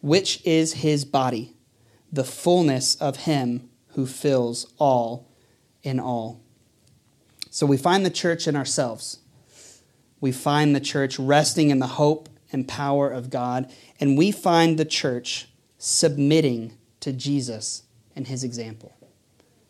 which 0.03 0.45
is 0.45 0.75
his 0.75 1.07
body, 1.07 1.55
the 2.12 2.25
fullness 2.25 2.95
of 2.97 3.17
him 3.17 3.69
who 3.95 4.07
fills 4.07 4.73
all 4.79 5.27
in 5.83 5.99
all. 5.99 6.41
So 7.51 7.67
we 7.67 7.77
find 7.77 8.05
the 8.05 8.11
church 8.11 8.47
in 8.47 8.57
ourselves. 8.57 9.19
We 10.21 10.33
find 10.33 10.77
the 10.77 10.81
church 10.81 11.19
resting 11.19 11.71
in 11.71 11.79
the 11.79 11.87
hope 11.87 12.29
and 12.52 12.68
power 12.68 13.11
of 13.11 13.30
God, 13.30 13.73
and 13.99 14.16
we 14.16 14.30
find 14.30 14.78
the 14.78 14.85
church 14.85 15.49
submitting 15.78 16.76
to 17.00 17.12
Jesus 17.12 17.82
and 18.14 18.26
his 18.26 18.44
example. 18.44 18.94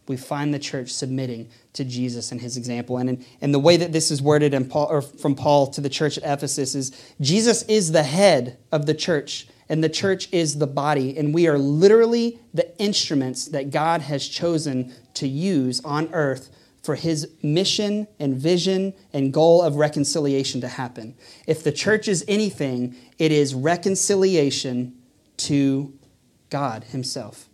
We 0.09 0.17
find 0.17 0.53
the 0.53 0.59
church 0.59 0.91
submitting 0.91 1.49
to 1.75 1.85
Jesus 1.85 2.33
and 2.33 2.41
his 2.41 2.57
example. 2.57 2.99
And, 2.99 3.09
in, 3.09 3.25
and 3.41 3.55
the 3.55 3.59
way 3.59 3.77
that 3.77 3.93
this 3.93 4.11
is 4.11 4.21
worded 4.21 4.53
in 4.53 4.69
Paul, 4.69 4.89
or 4.91 5.01
from 5.01 5.35
Paul 5.35 5.69
to 5.69 5.81
the 5.81 5.89
church 5.89 6.19
at 6.19 6.25
Ephesus 6.25 6.75
is 6.75 7.15
Jesus 7.21 7.63
is 7.63 7.93
the 7.93 8.03
head 8.03 8.59
of 8.73 8.87
the 8.87 8.95
church, 8.95 9.47
and 9.69 9.83
the 9.83 9.89
church 9.89 10.29
is 10.33 10.59
the 10.59 10.67
body. 10.67 11.17
And 11.17 11.33
we 11.33 11.47
are 11.47 11.57
literally 11.57 12.41
the 12.53 12.77
instruments 12.79 13.47
that 13.47 13.71
God 13.71 14.03
has 14.03 14.27
chosen 14.27 14.93
to 15.15 15.29
use 15.29 15.81
on 15.85 16.13
earth 16.13 16.51
for 16.83 16.97
his 16.97 17.29
mission 17.43 18.09
and 18.19 18.37
vision 18.37 18.93
and 19.13 19.33
goal 19.33 19.63
of 19.63 19.77
reconciliation 19.77 20.61
to 20.61 20.69
happen. 20.69 21.15
If 21.47 21.63
the 21.63 21.73
church 21.73 22.09
is 22.09 22.25
anything, 22.27 22.97
it 23.19 23.31
is 23.31 23.55
reconciliation 23.55 24.97
to 25.39 25.93
God 26.51 26.85
himself. 26.85 27.49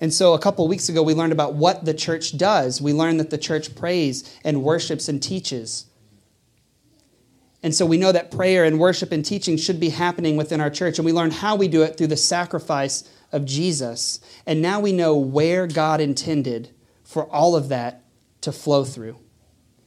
And 0.00 0.12
so 0.12 0.34
a 0.34 0.38
couple 0.38 0.68
weeks 0.68 0.88
ago, 0.88 1.02
we 1.02 1.14
learned 1.14 1.32
about 1.32 1.54
what 1.54 1.84
the 1.84 1.94
church 1.94 2.36
does. 2.36 2.80
We 2.80 2.92
learned 2.92 3.18
that 3.18 3.30
the 3.30 3.38
church 3.38 3.74
prays 3.74 4.38
and 4.44 4.62
worships 4.62 5.08
and 5.08 5.22
teaches. 5.22 5.86
And 7.62 7.74
so 7.74 7.86
we 7.86 7.96
know 7.96 8.12
that 8.12 8.30
prayer 8.30 8.64
and 8.64 8.78
worship 8.78 9.10
and 9.10 9.24
teaching 9.24 9.56
should 9.56 9.80
be 9.80 9.88
happening 9.88 10.36
within 10.36 10.60
our 10.60 10.70
church. 10.70 10.98
And 10.98 11.06
we 11.06 11.12
learned 11.12 11.32
how 11.32 11.56
we 11.56 11.66
do 11.66 11.82
it 11.82 11.96
through 11.96 12.08
the 12.08 12.16
sacrifice 12.16 13.10
of 13.32 13.44
Jesus. 13.44 14.20
And 14.46 14.62
now 14.62 14.78
we 14.80 14.92
know 14.92 15.16
where 15.16 15.66
God 15.66 16.00
intended 16.00 16.70
for 17.06 17.24
all 17.32 17.54
of 17.54 17.68
that 17.68 18.02
to 18.42 18.52
flow 18.52 18.84
through. 18.84 19.16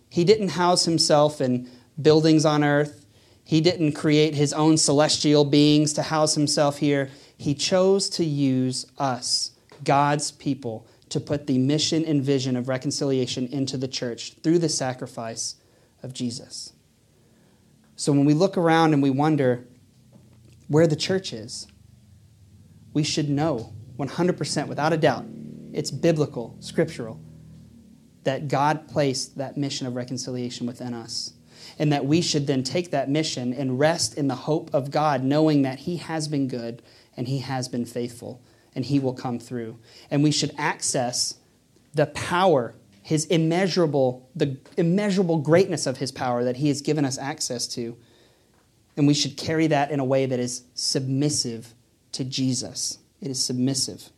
He 0.10 0.24
didn't 0.24 0.50
house 0.50 0.86
himself 0.86 1.42
in 1.42 1.70
buildings 2.02 2.46
on 2.46 2.64
earth. 2.64 3.06
He 3.44 3.62
didn't 3.62 3.92
create 3.92 4.36
his 4.36 4.54
own 4.54 4.78
celestial 4.78 5.44
beings 5.44 5.94
to 5.94 6.04
house 6.04 6.36
himself 6.36 6.78
here. 6.78 7.10
He 7.38 7.54
chose 7.54 8.10
to 8.12 8.24
use 8.24 8.86
us, 8.98 9.52
God's 9.84 10.32
people, 10.32 10.88
to 11.10 11.20
put 11.20 11.46
the 11.46 11.58
mission 11.58 12.06
and 12.06 12.24
vision 12.24 12.56
of 12.56 12.70
reconciliation 12.70 13.48
into 13.48 13.76
the 13.76 13.88
church 13.88 14.36
through 14.42 14.60
the 14.60 14.70
sacrifice 14.70 15.56
of 16.02 16.14
Jesus. 16.14 16.74
So 17.96 18.14
when 18.14 18.26
we 18.26 18.34
look 18.34 18.58
around 18.58 18.94
and 18.94 19.04
we 19.04 19.10
wonder 19.10 19.68
where 20.68 20.88
the 20.88 20.96
church 20.96 21.34
is, 21.34 21.68
we 22.94 23.04
should 23.04 23.30
know 23.30 23.74
100% 23.98 24.68
without 24.68 24.94
a 24.94 24.98
doubt 24.98 25.26
it's 25.74 25.92
biblical, 25.92 26.56
scriptural, 26.60 27.20
that 28.24 28.48
God 28.48 28.88
placed 28.88 29.38
that 29.38 29.58
mission 29.58 29.88
of 29.88 29.96
reconciliation 29.96 30.68
within 30.68 30.94
us. 30.94 31.34
And 31.78 31.94
that 31.94 32.06
we 32.06 32.22
should 32.22 32.48
then 32.48 32.64
take 32.64 32.92
that 32.92 33.10
mission 33.10 33.54
and 33.54 33.80
rest 33.80 34.18
in 34.18 34.28
the 34.28 34.36
hope 34.36 34.74
of 34.74 34.92
God, 34.92 35.24
knowing 35.24 35.62
that 35.62 35.80
He 35.80 35.98
has 35.98 36.28
been 36.28 36.48
good 36.48 36.82
and 37.16 37.28
He 37.28 37.40
has 37.40 37.68
been 37.68 37.86
faithful 37.86 38.42
and 38.76 38.86
He 38.86 39.00
will 39.00 39.14
come 39.14 39.40
through. 39.40 39.80
And 40.12 40.24
we 40.24 40.32
should 40.32 40.52
access 40.58 41.36
the 41.94 42.08
power, 42.08 42.76
His 43.02 43.26
immeasurable, 43.26 44.30
the 44.36 44.58
immeasurable 44.78 45.40
greatness 45.40 45.86
of 45.86 45.98
His 45.98 46.12
power 46.12 46.44
that 46.44 46.58
He 46.58 46.68
has 46.68 46.82
given 46.82 47.06
us 47.06 47.18
access 47.18 47.68
to. 47.70 47.98
And 48.98 49.08
we 49.08 49.14
should 49.14 49.38
carry 49.38 49.68
that 49.68 49.92
in 49.92 50.00
a 50.00 50.06
way 50.06 50.26
that 50.26 50.40
is 50.40 50.64
submissive 50.74 51.74
to 52.12 52.24
Jesus. 52.26 53.00
It 53.22 53.32
is 53.32 53.44
submissive. 53.44 54.10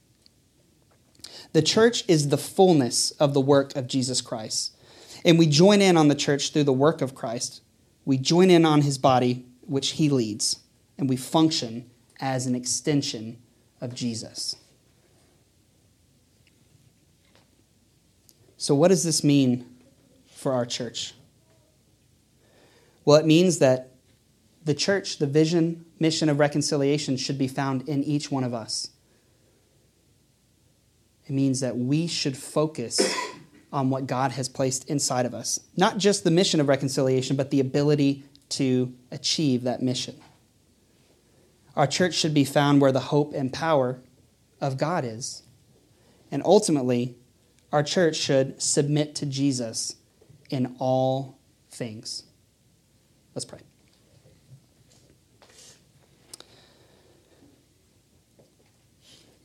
The 1.53 1.61
church 1.61 2.03
is 2.07 2.29
the 2.29 2.37
fullness 2.37 3.11
of 3.11 3.33
the 3.33 3.41
work 3.41 3.75
of 3.75 3.87
Jesus 3.87 4.21
Christ. 4.21 4.75
And 5.25 5.37
we 5.37 5.47
join 5.47 5.81
in 5.81 5.97
on 5.97 6.07
the 6.07 6.15
church 6.15 6.51
through 6.51 6.63
the 6.63 6.73
work 6.73 7.01
of 7.01 7.13
Christ. 7.13 7.61
We 8.05 8.17
join 8.17 8.49
in 8.49 8.65
on 8.65 8.81
his 8.81 8.97
body, 8.97 9.45
which 9.61 9.91
he 9.91 10.09
leads, 10.09 10.59
and 10.97 11.09
we 11.09 11.17
function 11.17 11.89
as 12.19 12.47
an 12.47 12.55
extension 12.55 13.37
of 13.79 13.93
Jesus. 13.93 14.55
So, 18.57 18.75
what 18.75 18.89
does 18.89 19.03
this 19.03 19.23
mean 19.23 19.65
for 20.27 20.53
our 20.53 20.65
church? 20.65 21.13
Well, 23.05 23.17
it 23.17 23.25
means 23.25 23.59
that 23.59 23.91
the 24.63 24.75
church, 24.75 25.17
the 25.17 25.27
vision, 25.27 25.85
mission 25.99 26.29
of 26.29 26.39
reconciliation, 26.39 27.17
should 27.17 27.37
be 27.37 27.47
found 27.47 27.87
in 27.89 28.03
each 28.03 28.31
one 28.31 28.43
of 28.43 28.53
us. 28.53 28.89
It 31.31 31.33
means 31.33 31.61
that 31.61 31.77
we 31.77 32.07
should 32.07 32.35
focus 32.35 32.99
on 33.71 33.89
what 33.89 34.05
God 34.05 34.33
has 34.33 34.49
placed 34.49 34.89
inside 34.89 35.25
of 35.25 35.33
us. 35.33 35.61
Not 35.77 35.97
just 35.97 36.25
the 36.25 36.29
mission 36.29 36.59
of 36.59 36.67
reconciliation, 36.67 37.37
but 37.37 37.51
the 37.51 37.61
ability 37.61 38.25
to 38.49 38.93
achieve 39.11 39.63
that 39.63 39.81
mission. 39.81 40.19
Our 41.77 41.87
church 41.87 42.15
should 42.15 42.33
be 42.33 42.43
found 42.43 42.81
where 42.81 42.91
the 42.91 42.99
hope 42.99 43.33
and 43.33 43.53
power 43.53 44.01
of 44.59 44.77
God 44.77 45.05
is. 45.05 45.43
And 46.31 46.43
ultimately, 46.43 47.15
our 47.71 47.81
church 47.81 48.17
should 48.17 48.61
submit 48.61 49.15
to 49.15 49.25
Jesus 49.25 49.95
in 50.49 50.75
all 50.79 51.39
things. 51.69 52.23
Let's 53.35 53.45
pray. 53.45 53.61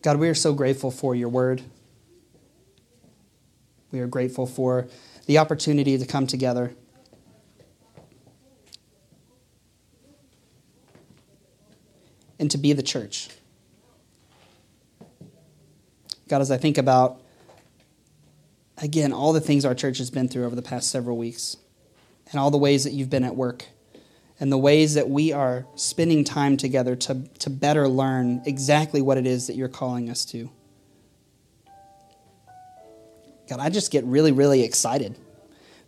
God, 0.03 0.17
we 0.17 0.29
are 0.29 0.35
so 0.35 0.53
grateful 0.53 0.91
for 0.91 1.15
your 1.15 1.29
word. 1.29 1.63
We 3.97 4.03
are 4.03 4.07
grateful 4.07 4.45
for 4.45 4.89
the 5.25 5.39
opportunity 5.39 5.97
to 5.97 6.05
come 6.05 6.27
together. 6.27 6.75
And 12.39 12.51
to 12.51 12.59
be 12.59 12.75
the 12.75 12.83
church. 12.83 13.31
God, 16.29 16.43
as 16.43 16.51
I 16.51 16.59
think 16.59 16.77
about, 16.77 17.23
again, 18.77 19.15
all 19.15 19.33
the 19.33 19.41
things 19.41 19.65
our 19.65 19.75
church 19.75 19.97
has 19.97 20.11
been 20.11 20.29
through 20.29 20.45
over 20.45 20.55
the 20.55 20.61
past 20.61 20.91
several 20.91 21.17
weeks, 21.17 21.57
and 22.31 22.39
all 22.39 22.51
the 22.51 22.59
ways 22.59 22.85
that 22.85 22.93
you've 22.93 23.09
been 23.09 23.25
at 23.25 23.35
work, 23.35 23.65
and 24.39 24.53
the 24.53 24.59
ways 24.59 24.93
that 24.93 25.09
we 25.09 25.33
are 25.33 25.65
spending 25.75 26.23
time 26.23 26.59
together 26.59 26.95
to, 26.97 27.27
to 27.39 27.49
better 27.49 27.89
learn 27.89 28.43
exactly 28.45 29.01
what 29.01 29.17
it 29.17 29.27
is 29.27 29.47
that 29.47 29.57
you're 29.57 29.69
calling 29.69 30.11
us 30.11 30.27
to. 30.27 30.51
God, 33.49 33.61
I 33.61 33.71
just 33.71 33.93
get 33.93 34.05
really, 34.05 34.33
really 34.33 34.63
excited. 34.63 35.17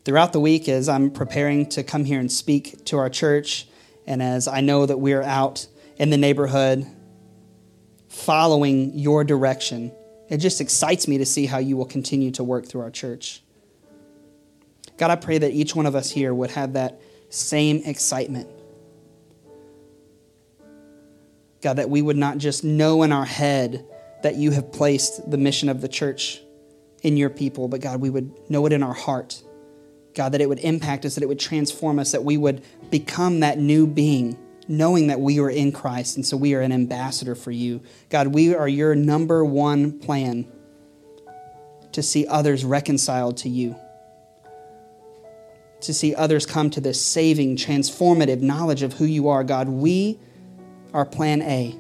Throughout 0.05 0.33
the 0.33 0.41
week, 0.41 0.69
as 0.69 0.89
I'm 0.89 1.11
preparing 1.11 1.67
to 1.71 1.83
come 1.83 2.05
here 2.05 2.21
and 2.21 2.31
speak 2.31 2.85
to 2.87 2.99
our 2.99 3.11
church, 3.11 3.67
and 4.07 4.23
as 4.23 4.47
I 4.47 4.61
know 4.61 4.87
that 4.87 4.99
we're 4.99 5.23
out 5.23 5.67
in 5.97 6.11
the 6.11 6.17
neighborhood 6.17 6.87
following 8.09 8.97
your 8.97 9.25
direction, 9.25 9.93
it 10.29 10.39
just 10.39 10.61
excites 10.61 11.09
me 11.09 11.19
to 11.19 11.27
see 11.27 11.47
how 11.47 11.59
you 11.59 11.77
will 11.77 11.87
continue 11.87 12.31
to 12.33 12.45
work 12.45 12.67
through 12.67 12.83
our 12.83 12.91
church. 12.91 13.43
God, 14.97 15.11
I 15.11 15.17
pray 15.17 15.39
that 15.39 15.53
each 15.53 15.75
one 15.75 15.87
of 15.87 15.95
us 15.95 16.11
here 16.11 16.33
would 16.33 16.51
have 16.53 16.75
that 16.75 17.01
same 17.29 17.83
excitement. 17.85 18.49
God, 21.61 21.75
that 21.75 21.91
we 21.91 22.03
would 22.03 22.17
not 22.17 22.39
just 22.39 22.63
know 22.63 23.03
in 23.03 23.11
our 23.11 23.25
head 23.25 23.85
that 24.23 24.37
you 24.37 24.53
have 24.53 24.73
placed 24.73 25.29
the 25.29 25.37
mission 25.37 25.69
of 25.69 25.81
the 25.81 25.89
church 25.89 26.41
in 27.03 27.17
your 27.17 27.31
people, 27.31 27.69
but 27.69 27.81
God, 27.81 28.01
we 28.01 28.11
would 28.11 28.51
know 28.51 28.67
it 28.67 28.73
in 28.73 28.83
our 28.83 28.95
heart. 28.95 29.43
God, 30.15 30.33
that 30.33 30.41
it 30.41 30.49
would 30.49 30.59
impact 30.61 31.05
us, 31.05 31.15
that 31.15 31.23
it 31.23 31.29
would 31.29 31.39
transform 31.39 31.99
us, 31.99 32.13
that 32.13 32.25
we 32.25 32.37
would 32.37 32.63
become 32.91 33.41
that 33.41 33.59
new 33.59 33.87
being 33.87 34.37
knowing 34.69 35.07
that 35.07 35.19
we 35.19 35.41
are 35.41 35.49
in 35.49 35.73
Christ, 35.73 36.17
and 36.17 36.25
so 36.25 36.37
we 36.37 36.55
are 36.55 36.61
an 36.61 36.73
ambassador 36.73 37.35
for 37.35 37.51
you. 37.51 37.81
God, 38.11 38.29
we 38.29 38.55
are 38.55 38.69
your 38.69 38.95
number 38.95 39.45
one 39.45 39.99
plan 39.99 40.47
to 41.93 42.03
see 42.03 42.27
others 42.27 42.65
reconciled 42.65 43.39
to 43.39 43.49
you, 43.49 43.75
to 45.81 45.95
see 45.95 46.15
others 46.15 46.45
come 46.45 46.69
to 46.71 46.83
this 46.83 47.01
saving, 47.05 47.57
transformative 47.57 48.43
knowledge 48.43 48.83
of 48.83 48.93
who 48.93 49.07
you 49.07 49.29
are. 49.29 49.43
God, 49.43 49.69
we 49.69 50.21
are 50.93 51.07
plan 51.07 51.41
A, 51.41 51.75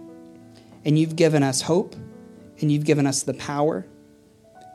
and 0.86 0.98
you've 0.98 1.14
given 1.14 1.42
us 1.42 1.60
hope, 1.60 1.94
and 2.60 2.72
you've 2.72 2.86
given 2.86 3.06
us 3.06 3.22
the 3.22 3.34
power. 3.34 3.86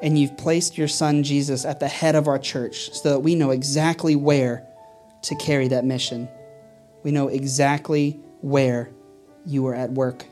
And 0.03 0.19
you've 0.19 0.37
placed 0.37 0.77
your 0.77 0.89
son 0.89 1.23
Jesus 1.23 1.63
at 1.63 1.79
the 1.79 1.87
head 1.87 2.13
of 2.15 2.27
our 2.27 2.37
church 2.37 2.91
so 2.91 3.09
that 3.09 3.19
we 3.19 3.35
know 3.35 3.51
exactly 3.51 4.17
where 4.17 4.67
to 5.23 5.35
carry 5.35 5.69
that 5.69 5.85
mission. 5.85 6.27
We 7.03 7.11
know 7.11 7.29
exactly 7.29 8.19
where 8.41 8.91
you 9.45 9.65
are 9.67 9.73
at 9.73 9.91
work. 9.91 10.25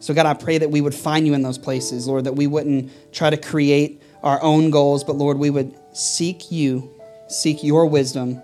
So, 0.00 0.12
God, 0.12 0.26
I 0.26 0.34
pray 0.34 0.58
that 0.58 0.70
we 0.70 0.80
would 0.80 0.94
find 0.94 1.24
you 1.24 1.34
in 1.34 1.42
those 1.42 1.56
places, 1.56 2.08
Lord, 2.08 2.24
that 2.24 2.34
we 2.34 2.48
wouldn't 2.48 2.90
try 3.12 3.30
to 3.30 3.36
create 3.36 4.02
our 4.24 4.42
own 4.42 4.70
goals, 4.70 5.04
but 5.04 5.14
Lord, 5.14 5.38
we 5.38 5.50
would 5.50 5.78
seek 5.92 6.50
you, 6.50 7.00
seek 7.28 7.62
your 7.62 7.86
wisdom, 7.86 8.42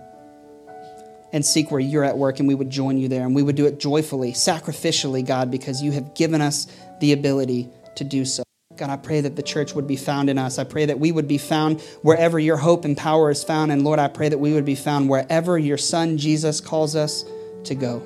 and 1.32 1.44
seek 1.44 1.72
where 1.72 1.80
you're 1.80 2.04
at 2.04 2.16
work, 2.16 2.38
and 2.38 2.46
we 2.46 2.54
would 2.54 2.70
join 2.70 2.98
you 2.98 3.08
there. 3.08 3.26
And 3.26 3.34
we 3.34 3.42
would 3.42 3.56
do 3.56 3.66
it 3.66 3.80
joyfully, 3.80 4.32
sacrificially, 4.32 5.26
God, 5.26 5.50
because 5.50 5.82
you 5.82 5.90
have 5.90 6.14
given 6.14 6.40
us 6.40 6.66
the 7.00 7.12
ability 7.12 7.68
to 7.96 8.04
do 8.04 8.24
so. 8.24 8.44
God, 8.80 8.88
I 8.88 8.96
pray 8.96 9.20
that 9.20 9.36
the 9.36 9.42
church 9.42 9.74
would 9.74 9.86
be 9.86 9.96
found 9.96 10.30
in 10.30 10.38
us. 10.38 10.58
I 10.58 10.64
pray 10.64 10.86
that 10.86 10.98
we 10.98 11.12
would 11.12 11.28
be 11.28 11.36
found 11.36 11.82
wherever 12.00 12.38
your 12.38 12.56
hope 12.56 12.86
and 12.86 12.96
power 12.96 13.30
is 13.30 13.44
found. 13.44 13.70
And 13.70 13.84
Lord, 13.84 13.98
I 13.98 14.08
pray 14.08 14.30
that 14.30 14.38
we 14.38 14.54
would 14.54 14.64
be 14.64 14.74
found 14.74 15.10
wherever 15.10 15.58
your 15.58 15.76
Son 15.76 16.16
Jesus 16.16 16.62
calls 16.62 16.96
us 16.96 17.26
to 17.64 17.74
go. 17.74 18.02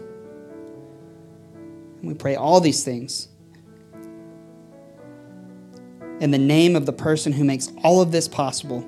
And 2.00 2.08
we 2.08 2.14
pray 2.14 2.34
all 2.34 2.58
these 2.58 2.82
things 2.82 3.28
in 6.18 6.32
the 6.32 6.38
name 6.38 6.74
of 6.74 6.87
the 6.87 6.92
person 6.92 7.32
who 7.32 7.44
makes 7.44 7.70
all 7.84 8.00
of 8.02 8.10
this 8.10 8.26
possible, 8.26 8.80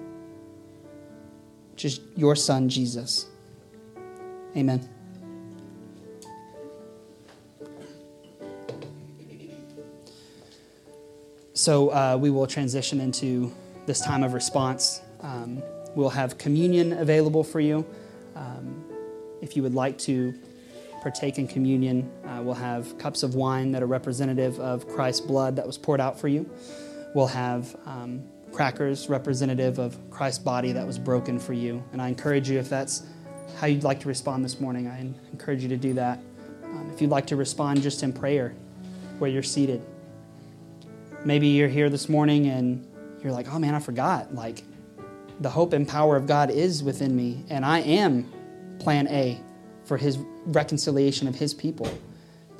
which 1.70 1.84
is 1.84 2.00
your 2.16 2.34
Son, 2.34 2.68
Jesus. 2.68 3.26
Amen. 4.56 4.95
So 11.66 11.88
uh, 11.88 12.16
we 12.16 12.30
will 12.30 12.46
transition 12.46 13.00
into 13.00 13.52
this 13.86 14.00
time 14.00 14.22
of 14.22 14.34
response. 14.34 15.00
Um, 15.20 15.60
we'll 15.96 16.10
have 16.10 16.38
communion 16.38 16.92
available 16.92 17.42
for 17.42 17.58
you. 17.58 17.84
Um, 18.36 18.84
if 19.42 19.56
you 19.56 19.64
would 19.64 19.74
like 19.74 19.98
to 20.06 20.32
partake 21.02 21.38
in 21.38 21.48
communion, 21.48 22.08
uh, 22.24 22.40
we'll 22.40 22.54
have 22.54 22.96
cups 22.98 23.24
of 23.24 23.34
wine 23.34 23.72
that 23.72 23.82
are 23.82 23.86
representative 23.86 24.60
of 24.60 24.86
Christ's 24.86 25.22
blood 25.22 25.56
that 25.56 25.66
was 25.66 25.76
poured 25.76 26.00
out 26.00 26.20
for 26.20 26.28
you. 26.28 26.48
We'll 27.16 27.26
have 27.26 27.74
um, 27.84 28.22
crackers 28.52 29.08
representative 29.08 29.80
of 29.80 29.98
Christ's 30.08 30.44
body 30.44 30.70
that 30.70 30.86
was 30.86 31.00
broken 31.00 31.36
for 31.36 31.52
you. 31.52 31.82
And 31.90 32.00
I 32.00 32.06
encourage 32.06 32.48
you, 32.48 32.60
if 32.60 32.68
that's 32.68 33.02
how 33.58 33.66
you'd 33.66 33.82
like 33.82 33.98
to 34.02 34.08
respond 34.08 34.44
this 34.44 34.60
morning, 34.60 34.86
I 34.86 35.00
encourage 35.32 35.64
you 35.64 35.68
to 35.70 35.76
do 35.76 35.94
that. 35.94 36.20
Um, 36.62 36.92
if 36.94 37.00
you'd 37.02 37.10
like 37.10 37.26
to 37.26 37.34
respond 37.34 37.82
just 37.82 38.04
in 38.04 38.12
prayer 38.12 38.54
where 39.18 39.28
you're 39.28 39.42
seated, 39.42 39.82
Maybe 41.26 41.48
you're 41.48 41.66
here 41.66 41.90
this 41.90 42.08
morning 42.08 42.46
and 42.46 42.86
you're 43.20 43.32
like, 43.32 43.52
oh 43.52 43.58
man, 43.58 43.74
I 43.74 43.80
forgot. 43.80 44.32
Like, 44.32 44.62
the 45.40 45.50
hope 45.50 45.72
and 45.72 45.86
power 45.86 46.14
of 46.14 46.28
God 46.28 46.52
is 46.52 46.84
within 46.84 47.16
me, 47.16 47.44
and 47.50 47.64
I 47.64 47.80
am 47.80 48.32
plan 48.78 49.08
A 49.08 49.40
for 49.84 49.96
His 49.96 50.18
reconciliation 50.44 51.26
of 51.26 51.34
His 51.34 51.52
people. 51.52 51.92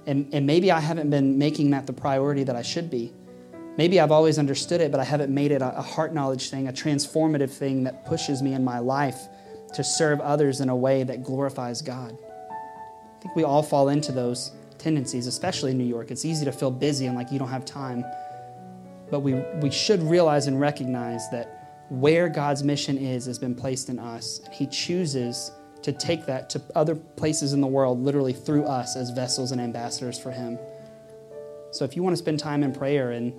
And, 0.05 0.29
and 0.35 0.49
maybe 0.49 0.73
I 0.73 0.81
haven't 0.81 1.11
been 1.11 1.39
making 1.39 1.71
that 1.71 1.87
the 1.87 1.93
priority 1.93 2.43
that 2.43 2.57
I 2.57 2.63
should 2.63 2.91
be. 2.91 3.13
Maybe 3.77 4.01
I've 4.01 4.11
always 4.11 4.37
understood 4.37 4.81
it, 4.81 4.91
but 4.91 4.99
I 4.99 5.05
haven't 5.05 5.33
made 5.33 5.53
it 5.53 5.63
a, 5.63 5.79
a 5.79 5.83
heart 5.83 6.13
knowledge 6.13 6.51
thing, 6.51 6.67
a 6.67 6.73
transformative 6.73 7.51
thing 7.51 7.85
that 7.85 8.05
pushes 8.05 8.43
me 8.43 8.53
in 8.53 8.65
my 8.65 8.81
life 8.81 9.29
to 9.75 9.85
serve 9.85 10.19
others 10.19 10.61
in 10.61 10.71
a 10.71 10.77
way 10.77 11.05
that 11.05 11.23
glorifies 11.23 11.83
God. 11.83 12.19
I 12.51 13.23
think 13.23 13.37
we 13.37 13.45
all 13.45 13.63
fall 13.63 13.91
into 13.91 14.11
those 14.11 14.51
tendencies, 14.79 15.29
especially 15.29 15.71
in 15.71 15.79
New 15.79 15.85
York. 15.85 16.11
It's 16.11 16.25
easy 16.25 16.45
to 16.47 16.53
feel 16.53 16.73
busy 16.73 17.07
and 17.07 17.15
like 17.15 17.31
you 17.31 17.39
don't 17.39 17.49
have 17.49 17.65
time. 17.65 18.05
But 19.11 19.21
we, 19.21 19.35
we 19.61 19.71
should 19.71 20.03
realize 20.03 20.47
and 20.47 20.61
recognize 20.61 21.29
that 21.31 21.85
where 21.89 22.29
God's 22.29 22.63
mission 22.63 22.99
is 22.99 23.27
has 23.27 23.39
been 23.39 23.55
placed 23.55 23.89
in 23.89 23.99
us. 23.99 24.41
He 24.53 24.67
chooses 24.67 25.53
to 25.83 25.93
take 25.93 26.27
that 26.27 26.51
to 26.51 26.63
other 26.75 26.97
places 26.97 27.53
in 27.53 27.61
the 27.61 27.67
world, 27.67 28.03
literally 28.03 28.33
through 28.33 28.65
us 28.65 28.97
as 28.97 29.11
vessels 29.11 29.53
and 29.53 29.61
ambassadors 29.61 30.19
for 30.19 30.33
Him. 30.33 30.59
So 31.71 31.85
if 31.85 31.95
you 31.95 32.03
want 32.03 32.15
to 32.15 32.19
spend 32.19 32.41
time 32.41 32.63
in 32.63 32.73
prayer 32.73 33.13
and 33.13 33.33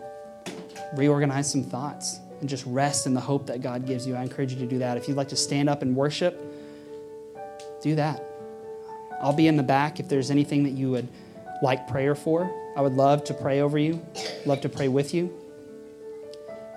reorganize 0.95 1.51
some 1.51 1.63
thoughts 1.63 2.19
and 2.39 2.47
just 2.47 2.65
rest 2.65 3.05
in 3.05 3.13
the 3.13 3.19
hope 3.19 3.47
that 3.47 3.61
God 3.61 3.85
gives 3.85 4.07
you, 4.07 4.15
I 4.15 4.21
encourage 4.21 4.53
you 4.53 4.59
to 4.59 4.65
do 4.65 4.77
that. 4.79 4.95
If 4.95 5.07
you'd 5.07 5.17
like 5.17 5.29
to 5.29 5.35
stand 5.35 5.69
up 5.69 5.81
and 5.81 5.95
worship, 5.95 6.39
do 7.81 7.95
that. 7.95 8.23
I'll 9.21 9.33
be 9.33 9.47
in 9.47 9.57
the 9.57 9.63
back 9.63 9.99
if 9.99 10.07
there's 10.07 10.31
anything 10.31 10.63
that 10.63 10.73
you 10.73 10.91
would 10.91 11.07
like 11.61 11.87
prayer 11.87 12.15
for. 12.15 12.49
I 12.77 12.81
would 12.81 12.93
love 12.93 13.23
to 13.25 13.33
pray 13.33 13.61
over 13.61 13.77
you, 13.77 14.05
love 14.45 14.61
to 14.61 14.69
pray 14.69 14.87
with 14.87 15.13
you. 15.13 15.33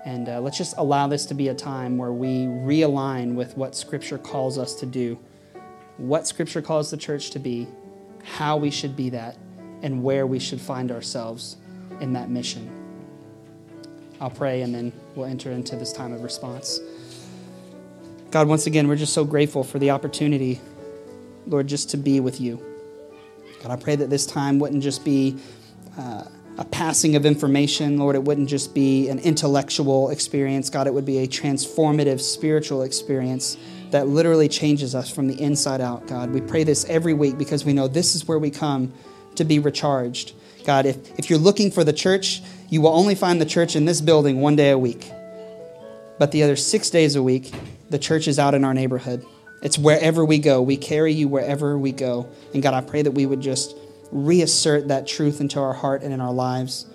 And 0.05 0.29
uh, 0.29 0.41
let's 0.41 0.57
just 0.57 0.75
allow 0.77 1.07
this 1.07 1.25
to 1.27 1.33
be 1.33 1.49
a 1.49 1.53
time 1.53 1.97
where 1.97 2.11
we 2.11 2.45
realign 2.45 3.35
with 3.35 3.55
what 3.55 3.75
Scripture 3.75 4.17
calls 4.17 4.57
us 4.57 4.73
to 4.75 4.85
do, 4.85 5.19
what 5.97 6.27
Scripture 6.27 6.61
calls 6.61 6.89
the 6.89 6.97
church 6.97 7.29
to 7.31 7.39
be, 7.39 7.67
how 8.23 8.57
we 8.57 8.71
should 8.71 8.95
be 8.95 9.09
that, 9.11 9.37
and 9.83 10.03
where 10.03 10.25
we 10.25 10.39
should 10.39 10.59
find 10.59 10.91
ourselves 10.91 11.57
in 11.99 12.13
that 12.13 12.29
mission. 12.29 12.69
I'll 14.19 14.29
pray 14.31 14.61
and 14.61 14.73
then 14.73 14.91
we'll 15.15 15.27
enter 15.27 15.51
into 15.51 15.75
this 15.75 15.93
time 15.93 16.13
of 16.13 16.21
response. 16.23 16.79
God, 18.31 18.47
once 18.47 18.65
again, 18.65 18.87
we're 18.87 18.95
just 18.95 19.13
so 19.13 19.25
grateful 19.25 19.63
for 19.63 19.77
the 19.77 19.91
opportunity, 19.91 20.61
Lord, 21.45 21.67
just 21.67 21.89
to 21.91 21.97
be 21.97 22.19
with 22.19 22.39
you. 22.39 22.63
God, 23.61 23.71
I 23.71 23.75
pray 23.75 23.95
that 23.95 24.09
this 24.09 24.25
time 24.25 24.57
wouldn't 24.57 24.81
just 24.81 25.05
be. 25.05 25.37
Uh, 25.97 26.23
a 26.57 26.65
passing 26.65 27.15
of 27.15 27.25
information. 27.25 27.97
Lord, 27.97 28.15
it 28.15 28.23
wouldn't 28.23 28.49
just 28.49 28.73
be 28.73 29.09
an 29.09 29.19
intellectual 29.19 30.09
experience. 30.09 30.69
God, 30.69 30.87
it 30.87 30.93
would 30.93 31.05
be 31.05 31.19
a 31.19 31.27
transformative 31.27 32.19
spiritual 32.19 32.83
experience 32.83 33.57
that 33.91 34.07
literally 34.07 34.47
changes 34.47 34.95
us 34.95 35.09
from 35.09 35.27
the 35.27 35.41
inside 35.41 35.81
out, 35.81 36.07
God. 36.07 36.31
We 36.31 36.41
pray 36.41 36.63
this 36.63 36.85
every 36.85 37.13
week 37.13 37.37
because 37.37 37.65
we 37.65 37.73
know 37.73 37.87
this 37.87 38.15
is 38.15 38.27
where 38.27 38.39
we 38.39 38.49
come 38.49 38.93
to 39.35 39.43
be 39.43 39.59
recharged. 39.59 40.33
God, 40.65 40.85
if, 40.85 41.19
if 41.19 41.29
you're 41.29 41.39
looking 41.39 41.71
for 41.71 41.83
the 41.83 41.93
church, 41.93 42.41
you 42.69 42.81
will 42.81 42.93
only 42.93 43.15
find 43.15 43.41
the 43.41 43.45
church 43.45 43.75
in 43.75 43.85
this 43.85 43.99
building 44.01 44.39
one 44.41 44.55
day 44.55 44.69
a 44.69 44.77
week. 44.77 45.11
But 46.19 46.31
the 46.31 46.43
other 46.43 46.55
six 46.55 46.89
days 46.89 47.15
a 47.15 47.23
week, 47.23 47.51
the 47.89 47.99
church 47.99 48.27
is 48.27 48.37
out 48.37 48.53
in 48.53 48.63
our 48.63 48.73
neighborhood. 48.73 49.25
It's 49.61 49.77
wherever 49.77 50.23
we 50.23 50.39
go. 50.39 50.61
We 50.61 50.77
carry 50.77 51.13
you 51.13 51.27
wherever 51.27 51.77
we 51.77 51.91
go. 51.91 52.29
And 52.53 52.63
God, 52.63 52.73
I 52.73 52.81
pray 52.81 53.01
that 53.01 53.11
we 53.11 53.25
would 53.25 53.41
just 53.41 53.75
reassert 54.11 54.87
that 54.89 55.07
truth 55.07 55.41
into 55.41 55.59
our 55.59 55.73
heart 55.73 56.03
and 56.03 56.13
in 56.13 56.21
our 56.21 56.33
lives. 56.33 56.85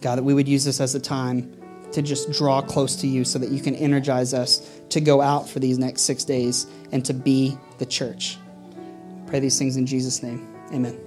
God, 0.00 0.16
that 0.16 0.22
we 0.22 0.34
would 0.34 0.48
use 0.48 0.64
this 0.64 0.80
as 0.80 0.94
a 0.94 1.00
time 1.00 1.52
to 1.92 2.02
just 2.02 2.30
draw 2.32 2.60
close 2.60 2.96
to 2.96 3.06
you 3.06 3.24
so 3.24 3.38
that 3.38 3.50
you 3.50 3.60
can 3.60 3.74
energize 3.74 4.34
us 4.34 4.80
to 4.90 5.00
go 5.00 5.20
out 5.20 5.48
for 5.48 5.60
these 5.60 5.78
next 5.78 6.02
six 6.02 6.24
days 6.24 6.66
and 6.92 7.04
to 7.04 7.14
be 7.14 7.56
the 7.78 7.86
church. 7.86 8.38
Pray 9.26 9.40
these 9.40 9.58
things 9.58 9.76
in 9.76 9.86
Jesus' 9.86 10.22
name. 10.22 10.46
Amen. 10.72 11.05